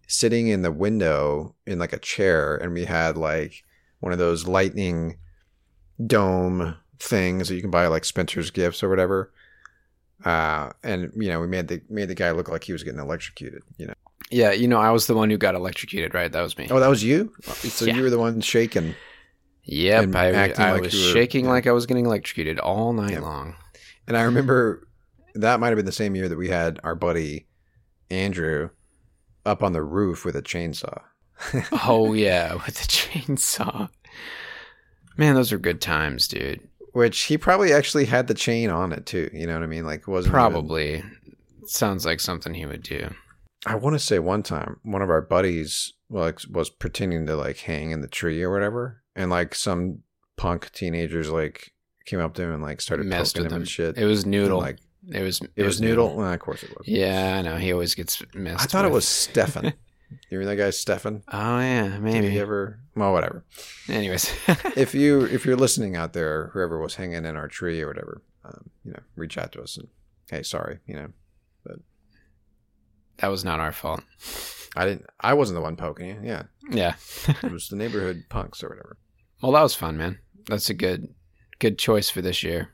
sitting 0.08 0.48
in 0.50 0.62
the 0.62 0.72
window 0.72 1.56
in 1.65 1.80
like 1.80 1.94
a 1.94 2.00
chair, 2.00 2.56
and 2.58 2.74
we 2.74 2.86
had 2.86 3.15
like 3.17 3.63
one 4.00 4.12
of 4.12 4.20
those 4.20 4.48
lightning 4.48 5.17
dome 6.06 6.76
things 7.00 7.48
that 7.48 7.56
you 7.56 7.62
can 7.62 7.72
buy 7.72 7.88
like 7.88 8.06
Spencer's 8.06 8.52
Gifts 8.52 8.84
or 8.84 8.89
whatever. 8.89 9.32
Uh, 10.26 10.72
and 10.84 11.12
you 11.15 11.30
know, 11.30 11.39
we 11.39 11.48
made 11.48 11.67
the 11.67 11.82
made 11.89 12.10
the 12.10 12.15
guy 12.15 12.32
look 12.32 12.50
like 12.50 12.63
he 12.65 12.74
was 12.74 12.84
getting 12.84 13.00
electrocuted. 13.00 13.63
You 13.78 13.88
know. 13.88 13.94
Yeah. 14.32 14.52
You 14.52 14.67
know, 14.67 14.80
I 14.80 14.89
was 14.91 15.08
the 15.08 15.13
one 15.15 15.30
who 15.30 15.38
got 15.38 15.56
electrocuted, 15.56 16.13
right? 16.13 16.32
That 16.32 16.41
was 16.41 16.58
me. 16.58 16.67
Oh, 16.72 16.80
that 16.80 16.88
was 16.89 17.04
you. 17.04 17.32
So 17.44 17.86
Yeah. 17.86 17.96
you 17.96 18.04
were 18.04 18.10
the 18.10 18.20
one 18.20 18.41
shaking. 18.41 18.96
Yep, 19.65 20.15
I, 20.15 20.52
I 20.58 20.72
like 20.74 20.82
was 20.82 20.94
were- 20.94 21.13
shaking 21.13 21.46
yeah. 21.46 21.52
like 21.52 21.67
I 21.67 21.72
was 21.72 21.86
getting 21.86 22.06
electrocuted 22.08 22.58
all 22.60 22.94
night 22.94 23.22
long. 23.22 23.56
And 24.08 24.17
I 24.17 24.24
remember 24.24 24.88
that 25.36 25.60
might 25.60 25.67
have 25.67 25.78
been 25.78 25.86
the 25.86 25.91
same 25.91 26.15
year 26.15 26.28
that 26.28 26.38
we 26.38 26.50
had 26.50 26.80
our 26.84 26.96
buddy 26.96 27.46
Andrew 28.10 28.70
up 29.46 29.62
on 29.63 29.74
the 29.74 29.84
roof 29.84 30.26
with 30.26 30.36
a 30.36 30.41
chainsaw. 30.41 31.02
oh 31.88 32.13
yeah, 32.13 32.54
with 32.65 32.76
the 32.76 32.88
chainsaw. 32.88 33.89
Man, 35.17 35.36
those 35.36 35.52
are 35.52 35.58
good 35.60 35.80
times, 35.82 36.28
dude. 36.28 36.67
Which 36.94 37.22
he 37.22 37.38
probably 37.38 37.72
actually 37.72 38.06
had 38.06 38.28
the 38.28 38.34
chain 38.34 38.70
on 38.70 38.91
it 38.91 39.06
too. 39.06 39.30
You 39.32 39.46
know 39.48 39.54
what 39.54 39.63
I 39.63 39.67
mean? 39.67 39.86
Like 39.86 40.08
wasn't 40.08 40.32
even- 40.34 40.39
Probably 40.41 41.04
sounds 41.65 42.06
like 42.06 42.20
something 42.20 42.54
he 42.54 42.65
would 42.65 42.84
do. 42.84 43.13
I 43.65 43.76
want 43.76 43.93
to 43.93 44.00
say 44.00 44.19
one 44.19 44.43
time 44.43 44.80
one 44.84 45.02
of 45.02 45.10
our 45.10 45.21
buddies 45.21 45.93
like 46.10 46.39
was 46.50 46.69
pretending 46.69 47.26
to 47.28 47.36
like 47.36 47.58
hang 47.58 47.91
in 47.91 48.02
the 48.02 48.08
tree 48.08 48.41
or 48.41 48.52
whatever, 48.52 49.04
and 49.15 49.30
like 49.30 49.54
some 49.56 50.00
punk 50.38 50.71
teenagers 50.71 51.30
like 51.30 51.71
came 52.06 52.19
up 52.19 52.34
to 52.34 52.41
him 52.43 52.54
and 52.54 52.63
like 52.63 52.82
started 52.82 53.06
Messed 53.06 53.36
poking 53.36 53.45
with 53.45 53.52
him 53.54 53.62
and 53.62 53.69
shit. 53.69 53.97
It 53.97 54.06
was 54.06 54.24
And, 54.24 54.32
Noodle. 54.32 54.60
like 54.60 54.80
It 55.13 55.21
was. 55.21 55.41
it, 55.56 55.63
was 55.63 55.80
Noodle. 55.80 56.15
Well, 56.15 56.32
of 56.34 56.39
course 56.39 56.63
it 56.63 56.69
was. 56.76 56.88
Yeah, 56.88 57.38
I 57.38 57.41
know. 57.43 57.58
He 57.58 57.71
always 57.71 57.93
gets 57.95 58.21
missed. 58.34 58.62
I 58.62 58.65
thought 58.65 58.86
it 58.86 58.91
was 58.91 59.08
Stefan. 59.08 59.65
you 60.30 60.38
remember 60.39 60.56
that 60.56 60.63
guy 60.63 60.69
Stefan? 60.71 61.21
Oh 61.32 61.60
yeah, 61.60 61.84
Did 61.89 62.02
maybe. 62.02 62.30
he 62.32 62.39
ever? 62.39 62.80
Well, 62.95 63.13
whatever. 63.13 63.45
Anyways, 63.88 64.34
if 64.76 64.95
you 64.95 65.21
if 65.26 65.45
you're 65.45 65.56
listening 65.56 65.95
out 65.95 66.13
there, 66.13 66.47
whoever 66.54 66.80
was 66.80 66.95
hanging 66.95 67.26
in 67.26 67.36
our 67.36 67.47
tree 67.47 67.80
or 67.82 67.88
whatever, 67.88 68.24
um, 68.43 68.69
you 68.84 68.91
know, 68.91 69.00
reach 69.15 69.38
out 69.38 69.52
to 69.54 69.62
us 69.62 69.78
and 69.78 69.88
hey, 70.32 70.41
sorry, 70.41 70.80
you 70.88 70.95
know, 70.95 71.10
that 73.22 73.28
was 73.30 73.46
not 73.46 73.60
our 73.60 73.72
fault. 73.72 74.02
I 74.76 74.86
didn't. 74.86 75.06
I 75.20 75.34
wasn't 75.34 75.56
the 75.58 75.62
one 75.62 75.76
poking 75.76 76.08
you. 76.08 76.20
Yeah, 76.24 76.44
Yeah. 76.70 76.96
it 77.44 77.52
was 77.52 77.68
the 77.68 77.76
neighborhood 77.76 78.24
punks 78.30 78.64
or 78.64 78.70
whatever. 78.70 78.98
well, 79.42 79.52
that 79.54 79.62
was 79.62 79.76
fun, 79.76 79.98
man. 79.98 80.20
That's 80.48 80.70
a 80.70 80.74
good, 80.74 81.14
good 81.60 81.78
choice 81.78 82.10
for 82.10 82.22
this 82.22 82.42
year. 82.44 82.70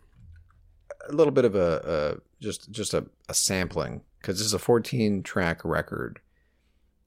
a 1.09 1.13
little 1.13 1.31
bit 1.33 1.45
of 1.45 1.55
a, 1.55 2.17
a 2.19 2.43
just 2.43 2.69
just 2.71 2.93
a, 2.93 3.05
a 3.29 3.33
sampling 3.33 4.01
because 4.21 4.37
this 4.37 4.45
is 4.47 4.53
a 4.53 4.59
14 4.59 5.23
track 5.23 5.61
record, 5.65 6.19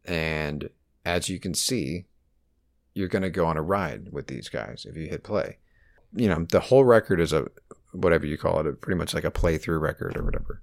and 0.04 0.70
as 1.04 1.28
you 1.28 1.38
can 1.38 1.54
see, 1.54 2.06
you're 2.94 3.08
going 3.08 3.22
to 3.22 3.30
go 3.30 3.46
on 3.46 3.56
a 3.56 3.62
ride 3.62 4.12
with 4.12 4.26
these 4.26 4.48
guys 4.48 4.86
if 4.88 4.96
you 4.96 5.06
hit 5.08 5.22
play. 5.22 5.58
You 6.14 6.28
know, 6.28 6.44
the 6.50 6.60
whole 6.60 6.84
record 6.84 7.20
is 7.20 7.32
a 7.32 7.46
whatever 7.92 8.26
you 8.26 8.36
call 8.38 8.60
it, 8.60 8.66
a, 8.66 8.72
pretty 8.72 8.98
much 8.98 9.14
like 9.14 9.24
a 9.24 9.30
playthrough 9.30 9.80
record 9.80 10.16
or 10.16 10.24
whatever. 10.24 10.60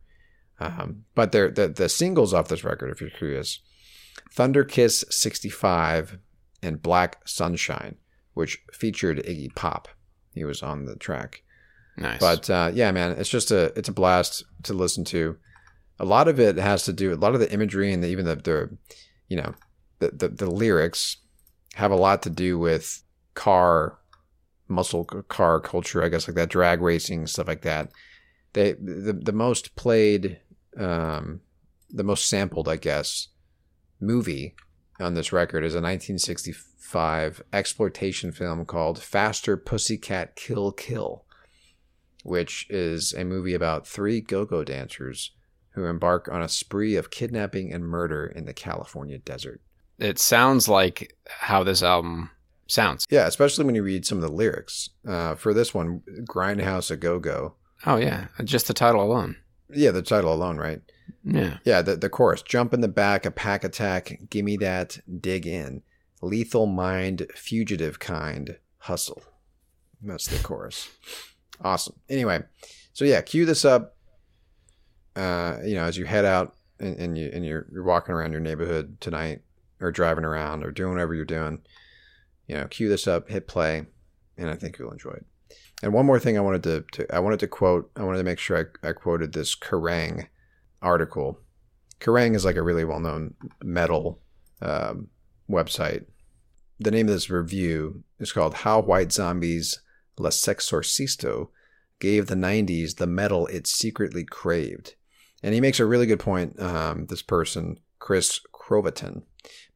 Um, 0.60 1.06
but 1.14 1.32
they're, 1.32 1.52
the 1.52 1.68
the 1.68 1.90
singles 1.90 2.34
off 2.34 2.48
this 2.48 2.64
record, 2.64 2.90
if 2.90 3.00
you're 3.02 3.10
curious, 3.10 3.60
Thunder 4.32 4.64
Kiss 4.64 5.06
65 5.10 6.18
and 6.64 6.82
Black 6.82 7.20
Sunshine, 7.28 7.96
which 8.34 8.64
featured 8.74 9.20
Iggy 9.20 9.54
Pop. 9.56 9.88
He 10.34 10.44
was 10.44 10.64
on 10.64 10.86
the 10.86 10.96
track. 10.96 11.44
Nice. 11.98 12.20
But 12.20 12.50
uh, 12.50 12.72
yeah, 12.74 12.92
man, 12.92 13.12
it's 13.18 13.30
just 13.30 13.52
a 13.52 13.74
it's 13.78 13.90
a 13.90 13.94
blast 13.94 14.44
to 14.64 14.74
listen 14.74 15.04
to. 15.06 15.38
A 16.00 16.06
lot 16.06 16.28
of 16.28 16.40
it 16.40 16.58
has 16.58 16.84
to 16.86 16.94
do 16.94 17.14
a 17.14 17.16
lot 17.16 17.34
of 17.34 17.40
the 17.40 17.52
imagery 17.52 17.92
and 17.92 18.04
the, 18.04 18.08
even 18.08 18.26
the, 18.26 18.36
the 18.36 18.78
you 19.28 19.38
know 19.38 19.56
the, 20.00 20.12
the 20.12 20.28
the 20.30 20.50
lyrics 20.50 21.18
have 21.74 21.92
a 21.92 21.96
lot 21.96 22.22
to 22.24 22.30
do 22.30 22.60
with 22.60 23.02
car 23.34 23.98
muscle 24.68 25.06
car 25.06 25.60
culture, 25.60 26.04
I 26.04 26.10
guess 26.10 26.28
like 26.28 26.36
that 26.36 26.50
drag 26.50 26.82
racing 26.82 27.26
stuff 27.28 27.48
like 27.48 27.62
that. 27.64 27.92
They 28.54 28.74
the 28.74 29.14
the 29.14 29.32
most 29.32 29.76
played 29.76 30.40
um 30.78 31.42
the 31.90 32.04
most 32.04 32.28
sampled, 32.28 32.68
I 32.68 32.76
guess, 32.76 33.30
movie 34.00 34.56
on 35.00 35.14
this 35.14 35.32
record 35.32 35.64
is 35.64 35.74
a 35.74 35.80
1965 35.80 37.42
exploitation 37.54 38.32
film 38.32 38.66
called 38.66 39.02
Faster 39.02 39.56
Pussycat 39.56 40.36
Kill 40.36 40.72
Kill 40.74 41.24
which 42.28 42.70
is 42.70 43.14
a 43.14 43.24
movie 43.24 43.54
about 43.54 43.88
three 43.88 44.20
go 44.20 44.44
go 44.44 44.62
dancers 44.62 45.32
who 45.72 45.86
embark 45.86 46.28
on 46.30 46.42
a 46.42 46.50
spree 46.50 46.98
of 46.98 47.10
kidnapping 47.10 47.72
and 47.72 47.86
murder 47.86 48.26
in 48.26 48.44
the 48.44 48.54
California 48.54 49.18
desert. 49.18 49.62
it 49.98 50.20
sounds 50.20 50.68
like 50.68 51.16
how 51.40 51.64
this 51.64 51.82
album 51.82 52.30
sounds. 52.68 53.06
Yeah, 53.10 53.28
especially 53.28 53.64
when 53.64 53.76
you 53.76 53.84
read 53.84 54.06
some 54.06 54.18
of 54.18 54.24
the 54.24 54.32
lyrics. 54.32 54.90
Uh, 55.08 55.36
for 55.36 55.54
this 55.54 55.74
one, 55.74 56.02
Grindhouse 56.26 56.92
a 56.92 56.98
Go 56.98 57.18
Go. 57.18 57.56
Oh 57.86 57.96
yeah, 57.96 58.28
just 58.44 58.68
the 58.68 58.74
title 58.74 59.02
alone. 59.02 59.38
Yeah, 59.70 59.92
the 59.92 60.02
title 60.02 60.34
alone, 60.34 60.58
right? 60.58 60.82
Yeah. 61.24 61.58
Yeah, 61.64 61.82
the, 61.82 61.96
the 61.96 62.10
chorus 62.10 62.42
Jump 62.42 62.74
in 62.74 62.82
the 62.82 62.88
back, 62.88 63.26
a 63.26 63.32
pack 63.32 63.64
attack, 63.64 64.20
gimme 64.30 64.58
that, 64.58 65.00
dig 65.22 65.46
in. 65.46 65.84
Lethal 66.22 66.66
mind, 66.66 67.28
fugitive 67.36 68.00
kind, 68.00 68.58
hustle. 68.80 69.22
That's 70.02 70.28
the 70.28 70.42
chorus. 70.44 70.90
Awesome. 71.62 71.96
Anyway, 72.10 72.44
so 72.94 73.04
yeah, 73.06 73.22
cue 73.22 73.46
this 73.46 73.66
up. 73.66 73.96
Uh, 75.16 75.58
you 75.66 75.76
know, 75.76 75.84
as 75.84 75.98
you 75.98 76.06
head 76.06 76.26
out 76.26 76.56
and, 76.80 76.96
and 76.98 77.18
you 77.18 77.30
and 77.34 77.46
you're 77.46 77.66
you're 77.72 77.84
walking 77.84 78.14
around 78.14 78.32
your 78.32 78.42
neighborhood 78.42 78.98
tonight, 79.02 79.42
or 79.82 79.92
driving 79.92 80.26
around, 80.26 80.64
or 80.64 80.72
doing 80.72 80.92
whatever 80.92 81.14
you're 81.14 81.26
doing. 81.26 81.62
you 82.48 82.56
know, 82.56 82.66
cue 82.68 82.90
this 82.90 83.08
up, 83.08 83.30
hit 83.30 83.48
play, 83.48 83.86
and 84.38 84.50
I 84.50 84.56
think 84.56 84.80
you'll 84.80 84.92
enjoy 84.92 85.12
it. 85.12 85.26
And 85.84 85.94
one 85.94 86.06
more 86.06 86.20
thing 86.20 86.38
I 86.38 86.42
wanted 86.42 86.64
to, 86.64 86.86
to 86.94 87.16
I 87.16 87.20
wanted 87.20 87.40
to 87.42 87.48
quote, 87.48 87.92
I 87.96 88.04
wanted 88.04 88.18
to 88.20 88.24
make 88.24 88.40
sure 88.40 88.70
I, 88.84 88.90
I 88.90 88.94
quoted 88.94 89.34
this 89.34 89.56
Kerrang 89.56 90.28
article. 90.82 91.40
Kerrang 92.00 92.36
is 92.36 92.46
like 92.46 92.56
a 92.56 92.64
really 92.64 92.84
well 92.84 93.00
known 93.00 93.36
metal 93.64 94.20
um, 94.62 95.10
website. 95.50 96.06
The 96.80 96.92
name 96.92 97.08
of 97.08 97.14
this 97.14 97.30
review 97.30 98.04
is 98.20 98.32
called 98.32 98.56
How 98.56 98.82
White 98.82 99.12
Zombies 99.12 99.82
La 100.18 100.30
Sexorcisto 100.30 101.50
Gave 102.00 102.28
the 102.28 102.36
90s 102.36 102.98
the 102.98 103.08
metal 103.08 103.48
it 103.48 103.66
secretly 103.66 104.24
craved. 104.24 104.94
And 105.42 105.56
he 105.56 105.62
makes 105.62 105.80
a 105.80 105.86
really 105.86 106.06
good 106.06 106.20
point. 106.20 106.60
Um, 106.62 107.08
this 107.08 107.24
person, 107.24 107.80
Chris 107.98 108.40
Krovatin, 108.54 109.24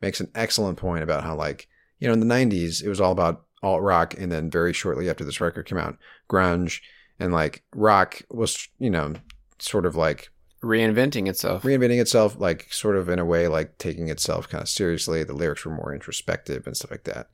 makes 0.02 0.20
an 0.20 0.30
excellent 0.36 0.78
point 0.78 1.04
about 1.04 1.24
how, 1.24 1.36
like, 1.36 1.68
you 1.98 2.08
know, 2.08 2.14
in 2.14 2.20
the 2.20 2.28
90s, 2.28 2.84
it 2.84 2.90
was 2.90 3.02
all 3.02 3.12
about 3.12 3.46
alt 3.64 3.82
rock. 3.82 4.14
And 4.18 4.32
then 4.32 4.50
very 4.50 4.74
shortly 4.74 5.10
after 5.10 5.24
this 5.24 5.42
record 5.42 5.66
came 5.66 5.78
out, 5.78 5.98
grunge. 6.30 6.82
And 7.20 7.32
like 7.32 7.64
rock 7.76 8.22
was, 8.30 8.68
you 8.80 8.90
know, 8.90 9.14
sort 9.60 9.86
of 9.86 9.96
like 9.96 10.32
Reinventing 10.64 11.28
itself. 11.28 11.64
reinventing 11.64 12.00
itself, 12.00 12.40
like 12.40 12.72
sort 12.72 12.96
of 12.96 13.10
in 13.10 13.18
a 13.18 13.26
way, 13.26 13.48
like 13.48 13.80
taking 13.80 14.10
itself 14.10 14.48
kind 14.48 14.62
of 14.62 14.70
seriously. 14.70 15.24
The 15.24 15.34
lyrics 15.34 15.66
were 15.66 15.74
more 15.74 15.92
introspective 15.92 16.68
and 16.68 16.78
stuff 16.78 16.92
like 16.92 17.06
that. 17.06 17.30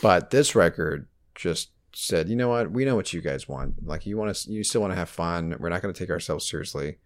But 0.00 0.30
this 0.30 0.54
record 0.54 1.08
just 1.34 1.70
said, 1.92 2.28
you 2.28 2.36
know 2.36 2.48
what, 2.48 2.70
we 2.70 2.84
know 2.84 2.94
what 2.94 3.12
you 3.12 3.20
guys 3.20 3.48
want. 3.48 3.84
Like 3.84 4.06
you 4.06 4.16
want 4.16 4.34
to, 4.34 4.52
you 4.52 4.62
still 4.62 4.80
want 4.80 4.92
to 4.92 4.98
have 4.98 5.08
fun. 5.08 5.56
We're 5.58 5.70
not 5.70 5.82
going 5.82 5.92
to 5.92 5.98
take 5.98 6.10
ourselves 6.10 6.48
seriously. 6.48 6.98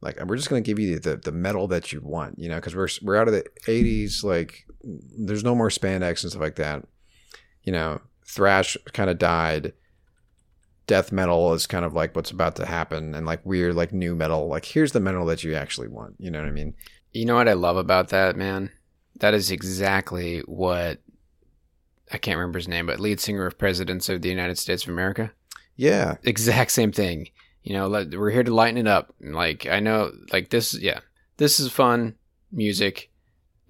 Like 0.00 0.22
we're 0.24 0.36
just 0.36 0.50
going 0.50 0.62
to 0.62 0.66
give 0.68 0.80
you 0.80 0.98
the 0.98 1.16
the 1.16 1.32
metal 1.32 1.68
that 1.68 1.92
you 1.92 2.00
want, 2.02 2.40
you 2.40 2.48
know, 2.48 2.56
because 2.56 2.74
we're 2.74 2.88
we're 3.00 3.16
out 3.16 3.28
of 3.28 3.34
the 3.34 3.44
'80s. 3.66 4.24
Like 4.24 4.66
there's 4.82 5.44
no 5.44 5.54
more 5.54 5.70
spandex 5.70 6.22
and 6.22 6.32
stuff 6.32 6.42
like 6.42 6.56
that. 6.56 6.84
You 7.64 7.72
know, 7.72 8.00
thrash 8.24 8.76
kind 8.92 9.10
of 9.10 9.18
died 9.18 9.72
death 10.86 11.10
metal 11.12 11.54
is 11.54 11.66
kind 11.66 11.84
of 11.84 11.94
like 11.94 12.14
what's 12.14 12.30
about 12.30 12.56
to 12.56 12.66
happen 12.66 13.14
and 13.14 13.24
like 13.24 13.44
weird 13.46 13.74
like 13.74 13.90
nu 13.90 14.14
metal 14.14 14.48
like 14.48 14.66
here's 14.66 14.92
the 14.92 15.00
metal 15.00 15.24
that 15.24 15.42
you 15.42 15.54
actually 15.54 15.88
want 15.88 16.14
you 16.18 16.30
know 16.30 16.38
what 16.38 16.48
i 16.48 16.50
mean 16.50 16.74
You 17.14 17.24
know 17.24 17.36
what 17.36 17.48
I 17.48 17.52
love 17.54 17.76
about 17.76 18.08
that, 18.08 18.36
man? 18.36 18.70
That 19.20 19.34
is 19.34 19.50
exactly 19.50 20.40
what 20.40 21.00
I 22.12 22.18
can't 22.18 22.36
remember 22.36 22.58
his 22.58 22.68
name, 22.68 22.86
but 22.86 22.98
lead 23.00 23.20
singer 23.20 23.46
of 23.46 23.56
Presidents 23.56 24.08
of 24.08 24.20
the 24.20 24.28
United 24.28 24.58
States 24.58 24.82
of 24.82 24.90
America. 24.90 25.32
yeah 25.76 26.16
Exact 26.24 26.72
same 26.72 26.92
thing. 26.92 27.28
You 27.62 27.74
know, 27.74 27.86
let, 27.86 28.10
we're 28.10 28.30
here 28.30 28.42
to 28.42 28.52
lighten 28.54 28.78
it 28.78 28.88
up. 28.88 29.14
Like 29.20 29.66
I 29.66 29.80
know, 29.80 30.10
like 30.32 30.50
this, 30.50 30.74
yeah, 30.78 31.00
this 31.36 31.60
is 31.60 31.70
fun 31.70 32.16
music. 32.52 33.10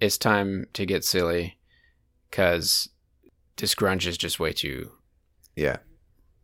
It's 0.01 0.17
time 0.17 0.65
to 0.73 0.85
get 0.85 1.05
silly, 1.05 1.57
because 2.29 2.89
this 3.57 3.75
grunge 3.75 4.05
is 4.05 4.17
just 4.17 4.39
way 4.39 4.51
too, 4.53 4.91
yeah 5.55 5.77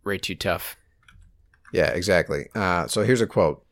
way 0.04 0.18
too 0.18 0.36
tough. 0.36 0.78
yeah 1.74 1.90
exactly 1.92 2.48
uh, 2.56 2.88
so 2.88 3.04
here's 3.04 3.22
a 3.22 3.28
quote 3.28 3.64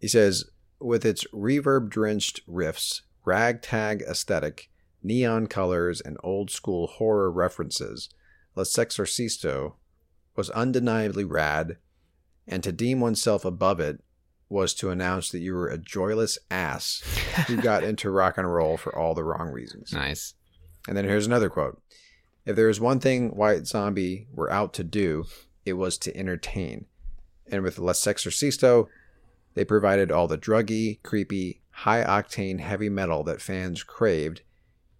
he 0.00 0.08
says 0.08 0.44
with 0.80 1.04
its 1.04 1.24
reverb 1.32 1.88
drenched 1.88 2.40
riffs 2.48 3.02
ragtag 3.24 4.02
aesthetic 4.02 4.68
neon 5.02 5.46
colors 5.46 6.00
and 6.00 6.16
old 6.22 6.50
school 6.50 6.86
horror 6.86 7.30
references 7.30 8.08
la 8.56 8.62
sexorcisto 8.64 9.74
was 10.34 10.50
undeniably 10.50 11.24
rad 11.24 11.76
and 12.48 12.62
to 12.62 12.72
deem 12.72 13.00
oneself 13.00 13.44
above 13.44 13.78
it 13.80 14.02
was 14.48 14.74
to 14.74 14.90
announce 14.90 15.30
that 15.30 15.38
you 15.40 15.52
were 15.54 15.68
a 15.68 15.78
joyless 15.78 16.38
ass 16.50 17.02
who 17.46 17.56
got 17.56 17.82
into 17.90 18.10
rock 18.10 18.38
and 18.38 18.52
roll 18.52 18.76
for 18.76 18.96
all 18.96 19.14
the 19.14 19.24
wrong 19.24 19.48
reasons 19.50 19.92
Nice. 19.92 20.34
And 20.88 20.96
then 20.96 21.04
here's 21.04 21.26
another 21.26 21.50
quote. 21.50 21.82
If 22.46 22.54
there 22.54 22.68
was 22.68 22.80
one 22.80 23.00
thing 23.00 23.30
White 23.30 23.66
Zombie 23.66 24.28
were 24.32 24.50
out 24.50 24.72
to 24.74 24.84
do, 24.84 25.26
it 25.64 25.74
was 25.74 25.98
to 25.98 26.16
entertain. 26.16 26.86
And 27.50 27.62
with 27.62 27.78
Les 27.78 28.00
Sexorcisto, 28.00 28.88
they 29.54 29.64
provided 29.64 30.12
all 30.12 30.28
the 30.28 30.38
druggy, 30.38 31.02
creepy, 31.02 31.60
high 31.70 32.04
octane 32.04 32.60
heavy 32.60 32.88
metal 32.88 33.24
that 33.24 33.42
fans 33.42 33.82
craved, 33.82 34.42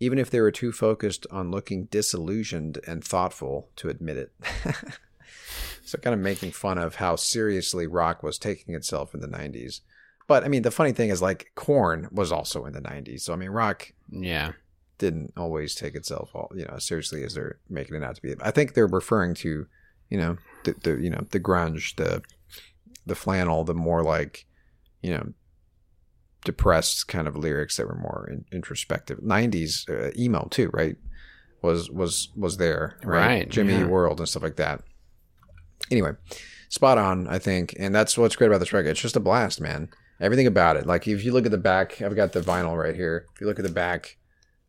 even 0.00 0.18
if 0.18 0.28
they 0.28 0.40
were 0.40 0.50
too 0.50 0.72
focused 0.72 1.26
on 1.30 1.50
looking 1.50 1.85
disillusioned 1.85 2.78
and 2.87 3.04
thoughtful 3.04 3.70
to 3.76 3.88
admit 3.88 4.16
it. 4.16 4.32
so, 5.85 5.98
kind 5.98 6.14
of 6.14 6.20
making 6.20 6.50
fun 6.50 6.78
of 6.78 6.96
how 6.96 7.16
seriously 7.16 7.87
rock 7.87 8.22
was 8.22 8.38
taking 8.38 8.74
itself 8.74 9.14
in 9.14 9.20
the 9.20 9.28
90s. 9.28 9.80
But, 10.26 10.44
I 10.44 10.48
mean, 10.48 10.62
the 10.62 10.72
funny 10.72 10.92
thing 10.92 11.11
is, 11.11 11.22
like, 11.22 11.52
Korn 11.54 12.09
was 12.11 12.32
also 12.32 12.66
in 12.66 12.72
the 12.72 12.80
90s. 12.80 13.20
So, 13.20 13.32
I 13.32 13.37
mean, 13.37 13.50
rock 13.50 13.92
Yeah. 14.11 14.52
Didn't 14.98 15.32
always 15.37 15.74
take 15.74 15.94
itself 15.94 16.30
all 16.35 16.50
you 16.54 16.64
know 16.64 16.74
as 16.76 16.87
seriously 16.87 17.22
as 17.22 17.35
they're 17.35 17.59
making 17.68 17.96
it 17.96 18.04
out 18.04 18.16
to 18.16 18.22
be. 18.22 18.35
I 18.40 18.50
think 18.50 18.74
they're 18.74 18.87
referring 18.87 19.35
to 19.37 19.66
you 20.11 20.18
know 20.18 20.37
the, 20.64 20.74
the 20.82 21.02
you 21.02 21.11
know 21.11 21.26
the 21.30 21.40
grunge, 21.40 21.96
the 21.96 22.22
the 23.04 23.14
flannel, 23.14 23.64
the 23.64 23.74
more 23.74 24.02
like 24.02 24.46
you 25.02 25.11
know 25.11 25.32
depressed 26.44 27.09
kind 27.09 27.26
of 27.26 27.37
lyrics 27.37 27.76
that 27.76 27.87
were 27.87 27.96
more 27.96 28.28
in, 28.30 28.44
introspective. 28.52 29.18
'90s 29.18 29.88
uh, 29.88 30.12
emo 30.18 30.48
too, 30.50 30.70
right? 30.72 30.96
Was 31.62 31.90
was 31.90 32.28
was 32.37 32.56
there 32.59 32.98
Right, 33.02 33.48
Jimmy 33.48 33.74
yeah. 33.74 33.87
World 33.87 34.20
and 34.20 34.28
stuff 34.28 34.42
like 34.42 34.56
that. 34.56 34.82
Anyway, 35.90 36.12
spot 36.68 36.98
on, 36.98 37.26
I 37.28 37.38
think, 37.38 37.74
and 37.78 37.94
that's 37.94 38.16
what's 38.16 38.37
great 38.37 38.48
about 38.48 38.59
this 38.59 38.72
record. 38.72 38.90
It's 38.90 39.00
just 39.00 39.16
a 39.16 39.20
blast, 39.20 39.61
man. 39.61 39.88
Everything 40.20 40.46
about 40.46 40.76
it. 40.76 40.87
Like 40.87 41.06
if 41.06 41.24
you 41.24 41.32
look 41.32 41.44
at 41.44 41.50
the 41.50 41.59
back, 41.59 42.00
I've 42.00 42.16
got 42.16 42.32
the 42.32 42.40
vinyl 42.40 42.78
right 42.80 42.94
here. 42.94 43.26
If 43.35 43.40
you 43.40 43.46
look 43.46 43.59
at 43.59 43.64
the 43.64 43.72
back, 43.72 44.16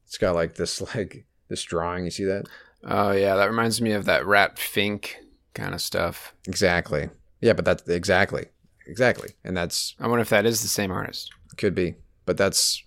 it's 0.08 0.17
got 0.17 0.34
like 0.36 0.56
this 0.56 0.82
like 0.96 1.26
this 1.50 1.62
drawing. 1.63 2.06
You 2.06 2.12
see 2.12 2.24
that? 2.24 2.46
Oh 2.84 3.12
yeah, 3.12 3.36
that 3.36 3.50
reminds 3.50 3.82
me 3.82 3.91
of 3.91 4.06
that 4.06 4.26
Rat 4.26 4.58
Fink 4.58 5.17
kind 5.54 5.76
of 5.76 5.82
stuff. 5.82 6.34
Exactly. 6.48 7.10
Yeah, 7.41 7.54
but 7.54 7.65
that's 7.65 7.88
exactly 7.88 8.46
exactly, 8.88 9.32
and 9.43 9.56
that's 9.56 9.96
I 10.00 10.08
wonder 10.08 10.22
if 10.22 10.30
that 10.30 10.46
is 10.46 10.62
the 10.62 10.67
same 10.67 10.91
artist. 10.91 11.32
could 11.58 11.76
be, 11.76 11.96
but 12.26 12.38
that's 12.38 12.84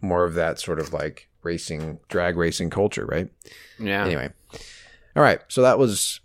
more 0.00 0.24
of 0.24 0.34
that 0.34 0.58
sort 0.58 0.80
of 0.80 0.92
like 0.92 1.28
racing, 1.42 1.98
drag 2.08 2.36
racing 2.36 2.70
culture, 2.70 3.06
right? 3.06 3.28
Yeah. 3.78 4.04
Anyway, 4.04 4.30
all 5.14 5.22
right. 5.22 5.40
So 5.48 5.62
that 5.62 5.78
was 5.78 6.20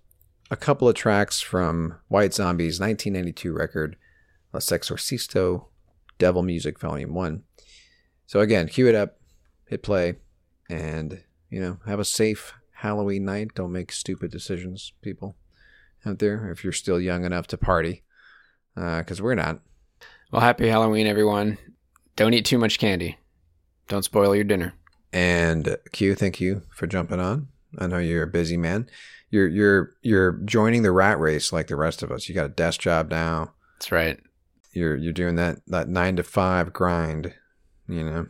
a 0.50 0.56
couple 0.56 0.88
of 0.90 0.96
tracks 0.96 1.42
from 1.42 1.96
White 2.08 2.34
Zombies' 2.34 2.80
1992 2.80 3.54
record, 3.54 3.96
La 4.54 4.60
Sexorcisto, 4.60 5.66
Devil 6.18 6.44
Music 6.44 6.80
Volume 6.80 7.14
One. 7.14 7.44
So 8.26 8.40
again, 8.40 8.68
cue 8.68 8.88
it 8.88 8.96
up, 8.96 9.20
hit 9.72 9.82
play, 9.82 10.16
and 10.70 11.24
you 11.50 11.60
know 11.60 11.80
have 11.88 12.00
a 12.00 12.06
safe 12.06 12.54
Halloween 12.74 13.26
night. 13.26 13.56
Don't 13.56 13.72
make 13.72 13.92
stupid 13.92 14.30
decisions, 14.30 14.94
people 15.02 15.36
out 16.06 16.20
there. 16.20 16.52
If 16.52 16.64
you're 16.64 16.74
still 16.74 17.00
young 17.00 17.26
enough 17.26 17.48
to 17.48 17.58
party, 17.58 18.04
uh, 18.78 19.00
because 19.00 19.22
we're 19.22 19.34
not. 19.34 19.62
Well, 20.32 20.42
happy 20.42 20.68
Halloween, 20.68 21.08
everyone. 21.08 21.58
Don't 22.16 22.34
eat 22.34 22.46
too 22.46 22.60
much 22.60 22.78
candy. 22.78 23.18
Don't 23.88 24.06
spoil 24.06 24.36
your 24.36 24.44
dinner. 24.44 24.74
And 25.12 25.78
Q, 25.92 26.16
thank 26.16 26.40
you 26.40 26.62
for 26.70 26.88
jumping 26.88 27.20
on. 27.20 27.48
I 27.78 27.88
know 27.88 27.98
you're 27.98 28.24
a 28.24 28.28
busy 28.28 28.58
man. 28.58 28.88
You're 29.30 29.48
you're 29.48 29.94
you're 30.02 30.34
joining 30.46 30.84
the 30.84 30.92
rat 30.92 31.20
race 31.20 31.54
like 31.54 31.68
the 31.68 31.76
rest 31.76 32.04
of 32.04 32.12
us. 32.12 32.28
You 32.28 32.36
got 32.36 32.46
a 32.46 32.50
desk 32.50 32.82
job 32.82 33.10
now. 33.10 33.54
That's 33.78 33.92
right. 33.92 34.20
You're 34.74 34.96
you're 34.96 35.14
doing 35.14 35.36
that 35.36 35.60
that 35.68 35.88
nine 35.88 36.18
to 36.18 36.24
five 36.24 36.74
grind. 36.74 37.34
You 37.88 38.04
know, 38.04 38.28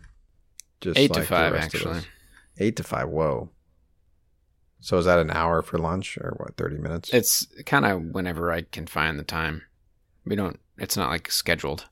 just 0.82 0.98
Eight 0.98 1.14
to 1.14 1.22
the 1.22 1.26
five, 1.26 1.56
actually. 1.56 2.02
Eight 2.58 2.76
to 2.76 2.84
five. 2.84 3.08
Whoa. 3.10 3.50
So 4.80 4.98
is 4.98 5.06
that 5.06 5.20
an 5.20 5.30
hour 5.32 5.62
for 5.62 5.78
lunch 5.78 6.18
or 6.18 6.34
what? 6.38 6.58
Thirty 6.58 6.78
minutes? 6.78 7.14
It's 7.14 7.46
kind 7.66 7.86
of 7.86 8.02
whenever 8.02 8.52
I 8.52 8.64
can 8.64 8.88
find 8.88 9.18
the 9.18 9.24
time. 9.24 9.62
We 10.26 10.36
don't. 10.36 10.60
It's 10.78 10.98
not 10.98 11.10
like 11.10 11.32
scheduled. 11.32 11.86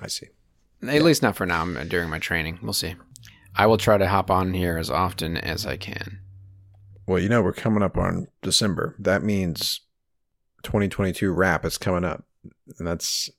I 0.00 0.06
see. 0.08 0.28
At 0.82 1.02
least 1.02 1.22
not 1.22 1.36
for 1.36 1.46
now. 1.46 1.64
During 1.84 2.10
my 2.10 2.18
training. 2.18 2.58
We'll 2.62 2.72
see. 2.72 2.94
I 3.54 3.66
will 3.66 3.76
try 3.76 3.98
to 3.98 4.08
hop 4.08 4.30
on 4.30 4.54
here 4.54 4.78
as 4.78 4.90
often 4.90 5.36
as 5.36 5.66
I 5.66 5.76
can. 5.76 6.20
Well, 7.06 7.20
you 7.20 7.28
know 7.28 7.42
we're 7.42 7.52
coming 7.52 7.82
up 7.82 7.98
on 7.98 8.28
December. 8.40 8.96
That 8.98 9.22
means 9.22 9.80
2022 10.62 11.30
wrap 11.32 11.64
is 11.64 11.76
coming 11.76 12.04
up, 12.04 12.24
and 12.78 12.86
that's 12.86 13.30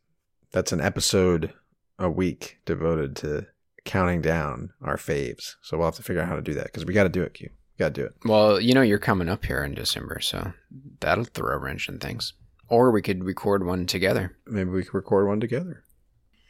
that's 0.51 0.71
an 0.71 0.81
episode 0.81 1.53
a 1.97 2.09
week 2.09 2.59
devoted 2.65 3.15
to 3.17 3.47
counting 3.85 4.21
down 4.21 4.71
our 4.81 4.97
faves. 4.97 5.55
So 5.61 5.77
we'll 5.77 5.87
have 5.87 5.95
to 5.95 6.03
figure 6.03 6.21
out 6.21 6.27
how 6.27 6.35
to 6.35 6.41
do 6.41 6.53
that 6.55 6.65
because 6.65 6.85
we 6.85 6.93
got 6.93 7.03
to 7.03 7.09
do 7.09 7.23
it. 7.23 7.33
Q, 7.33 7.49
got 7.77 7.93
to 7.93 8.01
do 8.01 8.05
it. 8.05 8.13
Well, 8.25 8.59
you 8.59 8.73
know 8.73 8.81
you're 8.81 8.99
coming 8.99 9.29
up 9.29 9.45
here 9.45 9.63
in 9.63 9.73
December, 9.73 10.19
so 10.21 10.53
that'll 10.99 11.25
throw 11.25 11.55
a 11.55 11.57
wrench 11.57 11.89
in 11.89 11.99
things. 11.99 12.33
Or 12.69 12.91
we 12.91 13.01
could 13.01 13.23
record 13.23 13.65
one 13.65 13.85
together. 13.85 14.35
Maybe 14.47 14.69
we 14.69 14.83
could 14.83 14.93
record 14.93 15.27
one 15.27 15.39
together. 15.39 15.83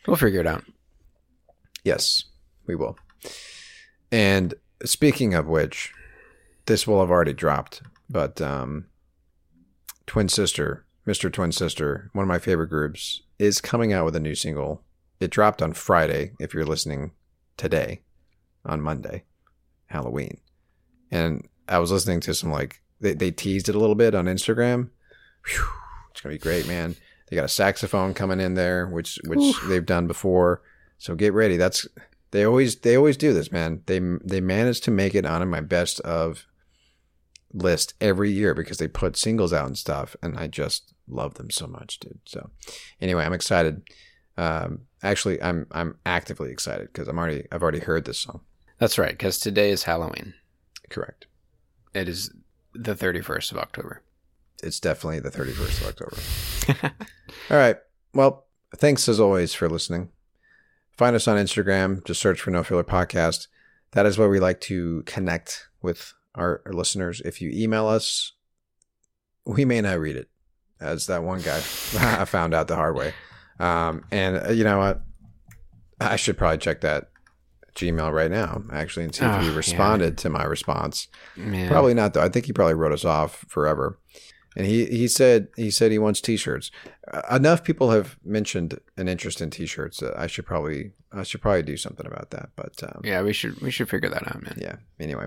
We'll 0.07 0.17
figure 0.17 0.41
it 0.41 0.47
out. 0.47 0.63
Yes, 1.83 2.25
we 2.67 2.75
will. 2.75 2.97
And 4.11 4.53
speaking 4.85 5.33
of 5.33 5.47
which, 5.47 5.91
this 6.65 6.87
will 6.87 6.99
have 6.99 7.11
already 7.11 7.33
dropped, 7.33 7.81
but 8.09 8.39
um, 8.39 8.85
Twin 10.05 10.29
Sister, 10.29 10.85
Mr. 11.05 11.31
Twin 11.31 11.51
Sister, 11.51 12.09
one 12.13 12.23
of 12.23 12.29
my 12.29 12.39
favorite 12.39 12.69
groups, 12.69 13.23
is 13.39 13.59
coming 13.59 13.91
out 13.91 14.05
with 14.05 14.15
a 14.15 14.21
new 14.21 14.35
single. 14.35 14.83
It 15.19 15.31
dropped 15.31 15.61
on 15.61 15.73
Friday, 15.73 16.31
if 16.39 16.53
you're 16.53 16.65
listening 16.65 17.11
today, 17.57 18.01
on 18.65 18.81
Monday, 18.81 19.23
Halloween. 19.87 20.37
And 21.11 21.47
I 21.67 21.79
was 21.79 21.91
listening 21.91 22.19
to 22.21 22.33
some 22.33 22.51
like 22.51 22.81
they, 22.99 23.13
they 23.13 23.31
teased 23.31 23.69
it 23.69 23.75
a 23.75 23.79
little 23.79 23.95
bit 23.95 24.15
on 24.15 24.25
Instagram. 24.25 24.89
Whew, 25.45 25.65
it's 26.11 26.21
gonna 26.21 26.35
be 26.35 26.39
great, 26.39 26.67
man. 26.67 26.95
They 27.29 27.35
got 27.35 27.45
a 27.45 27.49
saxophone 27.49 28.13
coming 28.13 28.39
in 28.39 28.53
there, 28.55 28.87
which 28.87 29.19
which 29.25 29.39
Oof. 29.39 29.65
they've 29.67 29.85
done 29.85 30.07
before. 30.07 30.61
So 30.97 31.15
get 31.15 31.33
ready. 31.33 31.57
That's 31.57 31.87
they 32.31 32.45
always 32.45 32.77
they 32.77 32.95
always 32.95 33.17
do 33.17 33.33
this, 33.33 33.51
man. 33.51 33.81
They 33.85 33.99
they 34.23 34.41
manage 34.41 34.81
to 34.81 34.91
make 34.91 35.15
it 35.15 35.25
on 35.25 35.47
my 35.49 35.61
best 35.61 35.99
of 36.01 36.47
list 37.53 37.93
every 38.01 38.31
year 38.31 38.53
because 38.53 38.77
they 38.77 38.87
put 38.87 39.15
singles 39.15 39.53
out 39.53 39.67
and 39.67 39.77
stuff, 39.77 40.15
and 40.23 40.37
I 40.37 40.47
just 40.47 40.93
love 41.07 41.35
them 41.35 41.49
so 41.49 41.67
much, 41.67 41.99
dude. 41.99 42.19
So 42.25 42.49
anyway, 42.99 43.25
I'm 43.25 43.33
excited. 43.33 43.83
Um, 44.37 44.81
actually, 45.01 45.41
I'm 45.41 45.67
I'm 45.71 45.97
actively 46.05 46.51
excited 46.51 46.87
because 46.87 47.07
I'm 47.07 47.17
already 47.17 47.45
I've 47.51 47.61
already 47.61 47.79
heard 47.79 48.05
this 48.05 48.19
song. 48.19 48.41
That's 48.79 48.97
right, 48.97 49.11
because 49.11 49.39
today 49.39 49.69
is 49.69 49.83
Halloween. 49.83 50.33
Correct. 50.89 51.27
It 51.93 52.09
is 52.09 52.31
the 52.73 52.95
31st 52.95 53.51
of 53.51 53.57
October. 53.59 54.01
It's 54.63 54.79
definitely 54.79 55.19
the 55.19 55.29
31st 55.29 55.81
of 55.81 55.87
October. 55.87 56.95
All 57.51 57.57
right. 57.57 57.77
Well, 58.13 58.47
thanks 58.75 59.07
as 59.07 59.19
always 59.19 59.53
for 59.53 59.69
listening. 59.69 60.09
Find 60.97 61.15
us 61.15 61.27
on 61.27 61.37
Instagram. 61.37 62.03
Just 62.05 62.21
search 62.21 62.41
for 62.41 62.51
No 62.51 62.63
Filler 62.63 62.83
Podcast. 62.83 63.47
That 63.91 64.05
is 64.05 64.17
where 64.17 64.29
we 64.29 64.39
like 64.39 64.61
to 64.61 65.03
connect 65.05 65.67
with 65.81 66.13
our, 66.35 66.61
our 66.65 66.73
listeners. 66.73 67.21
If 67.21 67.41
you 67.41 67.51
email 67.53 67.87
us, 67.87 68.33
we 69.45 69.65
may 69.65 69.81
not 69.81 69.99
read 69.99 70.15
it, 70.15 70.29
as 70.79 71.07
that 71.07 71.23
one 71.23 71.41
guy 71.41 71.57
I 71.57 72.25
found 72.25 72.53
out 72.53 72.67
the 72.67 72.75
hard 72.75 72.95
way. 72.95 73.13
Um, 73.59 74.03
and 74.11 74.47
uh, 74.47 74.51
you 74.51 74.63
know 74.63 74.77
what? 74.79 75.01
I 76.01 76.15
should 76.15 76.37
probably 76.37 76.57
check 76.57 76.81
that 76.81 77.09
Gmail 77.75 78.11
right 78.13 78.29
now, 78.31 78.63
actually, 78.71 79.05
and 79.05 79.15
see 79.15 79.23
if 79.25 79.31
Ah, 79.31 79.39
he 79.41 79.47
yeah. 79.49 79.55
responded 79.55 80.17
to 80.19 80.29
my 80.29 80.43
response. 80.43 81.07
Man. 81.35 81.67
Probably 81.69 81.93
not, 81.93 82.13
though. 82.13 82.21
I 82.21 82.29
think 82.29 82.45
he 82.45 82.53
probably 82.53 82.73
wrote 82.75 82.91
us 82.91 83.05
off 83.05 83.45
forever. 83.47 83.99
And 84.55 84.67
he, 84.67 84.85
he 84.85 85.07
said 85.07 85.47
he 85.55 85.71
said 85.71 85.91
he 85.91 85.97
wants 85.97 86.21
T-shirts. 86.21 86.69
Uh, 87.11 87.21
enough 87.35 87.63
people 87.63 87.89
have 87.89 88.17
mentioned 88.23 88.79
an 88.97 89.07
interest 89.07 89.41
in 89.41 89.49
T-shirts. 89.49 89.97
That 89.99 90.13
I 90.15 90.27
should 90.27 90.45
probably 90.45 90.91
I 91.11 91.23
should 91.23 91.41
probably 91.41 91.63
do 91.63 91.75
something 91.77 92.05
about 92.05 92.29
that. 92.31 92.49
But 92.55 92.73
um, 92.83 93.01
Yeah, 93.03 93.23
we 93.23 93.33
should 93.33 93.59
we 93.61 93.71
should 93.71 93.89
figure 93.89 94.09
that 94.09 94.27
out, 94.27 94.43
man. 94.43 94.57
yeah. 94.61 94.75
Anyway, 94.99 95.25